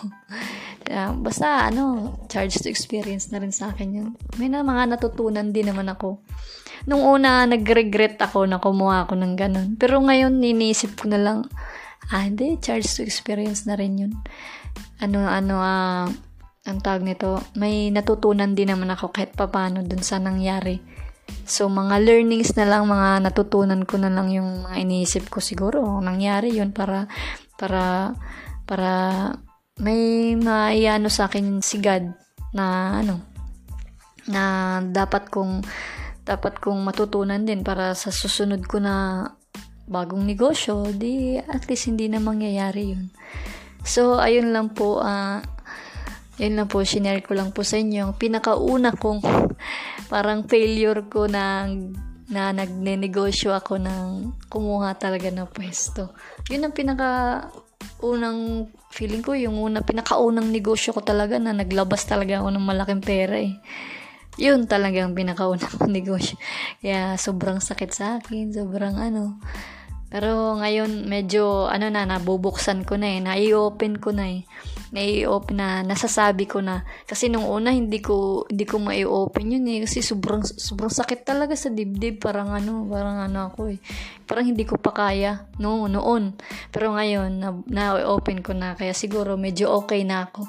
Uh, 0.88 1.12
basta 1.20 1.68
ano, 1.68 2.16
charge 2.32 2.64
to 2.64 2.72
experience 2.72 3.28
na 3.36 3.44
rin 3.44 3.52
sa 3.52 3.76
akin 3.76 3.90
yun. 3.92 4.10
May 4.40 4.48
na 4.48 4.64
mga 4.64 4.96
natutunan 4.96 5.52
din 5.52 5.68
naman 5.68 5.92
ako. 5.92 6.24
Nung 6.88 7.04
una, 7.04 7.44
nag-regret 7.44 8.16
ako 8.24 8.48
na 8.48 8.64
kumuha 8.64 9.04
ako 9.04 9.20
ng 9.20 9.36
ganun. 9.36 9.70
Pero 9.76 10.00
ngayon, 10.00 10.40
ninisip 10.40 10.96
ko 10.96 11.12
na 11.12 11.20
lang, 11.20 11.40
ah, 12.16 12.24
hindi, 12.24 12.56
charge 12.64 12.88
to 12.88 13.04
experience 13.04 13.68
na 13.68 13.76
rin 13.76 14.00
yun. 14.00 14.14
Ano, 15.04 15.28
ano, 15.28 15.60
ah, 15.60 16.08
ang 16.64 16.80
tawag 16.80 17.04
nito, 17.04 17.44
may 17.60 17.92
natutunan 17.92 18.56
din 18.56 18.72
naman 18.72 18.88
ako 18.88 19.12
kahit 19.12 19.36
papano 19.36 19.84
dun 19.84 20.00
sa 20.00 20.16
nangyari. 20.24 20.80
So, 21.48 21.72
mga 21.72 22.04
learnings 22.04 22.56
na 22.60 22.68
lang, 22.68 22.92
mga 22.92 23.24
natutunan 23.24 23.88
ko 23.88 23.96
na 23.96 24.12
lang 24.12 24.28
yung 24.32 24.68
mga 24.68 24.84
iniisip 24.84 25.32
ko 25.32 25.40
siguro. 25.40 25.80
Nangyari 26.04 26.52
yun 26.52 26.76
para, 26.76 27.08
para, 27.56 28.12
para 28.68 28.92
may 29.78 30.34
maiano 30.34 31.08
sa 31.08 31.30
akin 31.30 31.62
si 31.62 31.78
God 31.78 32.10
na 32.58 32.98
ano 32.98 33.22
na 34.28 34.44
dapat 34.82 35.30
kong 35.30 35.62
dapat 36.26 36.60
kong 36.60 36.84
matutunan 36.84 37.46
din 37.46 37.64
para 37.64 37.96
sa 37.96 38.12
susunod 38.12 38.66
ko 38.68 38.82
na 38.82 39.24
bagong 39.88 40.28
negosyo 40.28 40.92
di 40.92 41.40
at 41.40 41.64
least 41.72 41.88
hindi 41.88 42.12
na 42.12 42.20
mangyayari 42.20 42.92
yun 42.92 43.08
so 43.88 44.20
ayun 44.20 44.52
lang 44.52 44.76
po 44.76 45.00
uh, 45.00 45.40
yun 46.42 46.60
lang 46.60 46.68
po 46.68 46.84
shinare 46.84 47.24
ko 47.24 47.38
lang 47.38 47.56
po 47.56 47.64
sa 47.64 47.80
inyo 47.80 48.10
yung 48.12 48.16
pinakauna 48.20 48.92
kong 48.92 49.24
parang 50.08 50.48
failure 50.48 51.06
ko 51.08 51.28
na 51.28 51.68
na 52.28 52.52
nagne-negosyo 52.52 53.56
ako 53.56 53.80
ng 53.80 54.36
kumuha 54.52 55.00
talaga 55.00 55.32
ng 55.32 55.48
pwesto 55.48 56.12
yun 56.52 56.68
ang 56.68 56.76
pinaka 56.76 57.44
unang 58.04 58.68
feeling 58.94 59.22
ko 59.26 59.34
yung 59.34 59.58
una 59.58 59.82
pinakaunang 59.82 60.50
negosyo 60.50 60.94
ko 60.94 61.02
talaga 61.02 61.38
na 61.38 61.54
naglabas 61.54 62.06
talaga 62.06 62.42
ako 62.42 62.50
ng 62.54 62.66
malaking 62.66 63.04
pera 63.04 63.38
eh. 63.38 63.58
Yun 64.38 64.70
talaga 64.70 65.02
ang 65.02 65.18
pinakaunang 65.18 65.90
negosyo. 65.98 66.38
Kaya 66.82 67.18
sobrang 67.18 67.58
sakit 67.58 67.92
sa 67.94 68.22
akin, 68.22 68.54
sobrang 68.54 68.98
ano. 68.98 69.42
Pero 70.08 70.56
ngayon 70.62 71.10
medyo 71.10 71.68
ano 71.68 71.92
na 71.92 72.08
nabubuksan 72.08 72.88
ko 72.88 72.96
na 72.96 73.18
eh, 73.18 73.20
na-open 73.20 73.98
ko 74.00 74.14
na 74.14 74.40
eh. 74.40 74.42
Na-open 74.96 75.60
na 75.60 75.84
nasasabi 75.84 76.48
ko 76.48 76.64
na 76.64 76.88
kasi 77.04 77.28
nung 77.28 77.44
una 77.44 77.76
hindi 77.76 78.00
ko 78.00 78.48
hindi 78.48 78.64
ko 78.64 78.80
mai-open 78.80 79.60
yun 79.60 79.68
eh 79.68 79.80
kasi 79.84 80.00
sobrang 80.00 80.44
sobrang 80.44 80.92
sakit 80.92 81.28
talaga 81.28 81.60
sa 81.60 81.68
dibdib, 81.68 82.24
parang 82.24 82.56
ano, 82.56 82.88
parang 82.88 83.20
ano 83.20 83.52
ako 83.52 83.76
eh. 83.76 83.80
Parang 84.24 84.48
hindi 84.48 84.64
ko 84.64 84.80
pa 84.80 84.96
kaya 84.96 85.52
no 85.60 85.88
noon. 85.92 86.36
Pero 86.72 86.96
ngayon 86.96 87.32
na, 87.40 87.50
na-open 87.68 88.40
ko 88.40 88.56
na 88.56 88.80
kaya 88.80 88.96
siguro 88.96 89.36
medyo 89.36 89.76
okay 89.76 90.08
na 90.08 90.32
ako. 90.32 90.48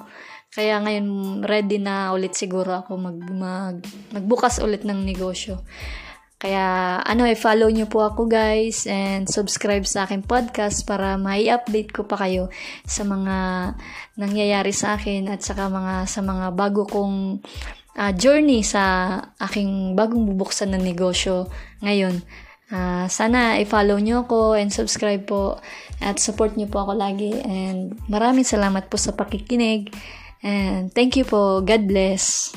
Kaya 0.48 0.80
ngayon 0.80 1.06
ready 1.44 1.76
na 1.76 2.10
ulit 2.16 2.32
siguro 2.32 2.72
ako 2.82 2.96
mag, 2.96 3.18
mag 3.30 3.78
magbukas 4.14 4.64
ulit 4.64 4.82
ng 4.86 5.04
negosyo. 5.04 5.60
Kaya, 6.38 6.98
ano, 7.02 7.26
i-follow 7.26 7.66
nyo 7.66 7.90
po 7.90 8.06
ako 8.06 8.30
guys 8.30 8.86
and 8.86 9.26
subscribe 9.26 9.82
sa 9.82 10.06
aking 10.06 10.22
podcast 10.22 10.86
para 10.86 11.18
mai-update 11.18 11.90
ko 11.90 12.06
pa 12.06 12.14
kayo 12.14 12.46
sa 12.86 13.02
mga 13.02 13.36
nangyayari 14.14 14.70
sa 14.70 14.94
akin 14.94 15.34
at 15.34 15.42
saka 15.42 15.66
mga, 15.66 16.06
sa 16.06 16.22
mga 16.22 16.54
bago 16.54 16.86
kong 16.86 17.42
uh, 17.98 18.12
journey 18.14 18.62
sa 18.62 19.18
aking 19.42 19.98
bagong 19.98 20.30
bubuksan 20.30 20.70
na 20.70 20.78
negosyo 20.78 21.50
ngayon. 21.82 22.22
Uh, 22.70 23.10
sana 23.10 23.58
i-follow 23.58 23.98
nyo 23.98 24.22
ako 24.22 24.54
and 24.54 24.70
subscribe 24.70 25.26
po 25.26 25.58
at 25.98 26.22
support 26.22 26.54
nyo 26.54 26.70
po 26.70 26.86
ako 26.86 26.94
lagi 26.94 27.34
and 27.42 27.98
maraming 28.06 28.46
salamat 28.46 28.86
po 28.86 28.94
sa 28.94 29.10
pakikinig 29.10 29.90
and 30.46 30.94
thank 30.94 31.18
you 31.18 31.26
po. 31.26 31.66
God 31.66 31.90
bless. 31.90 32.54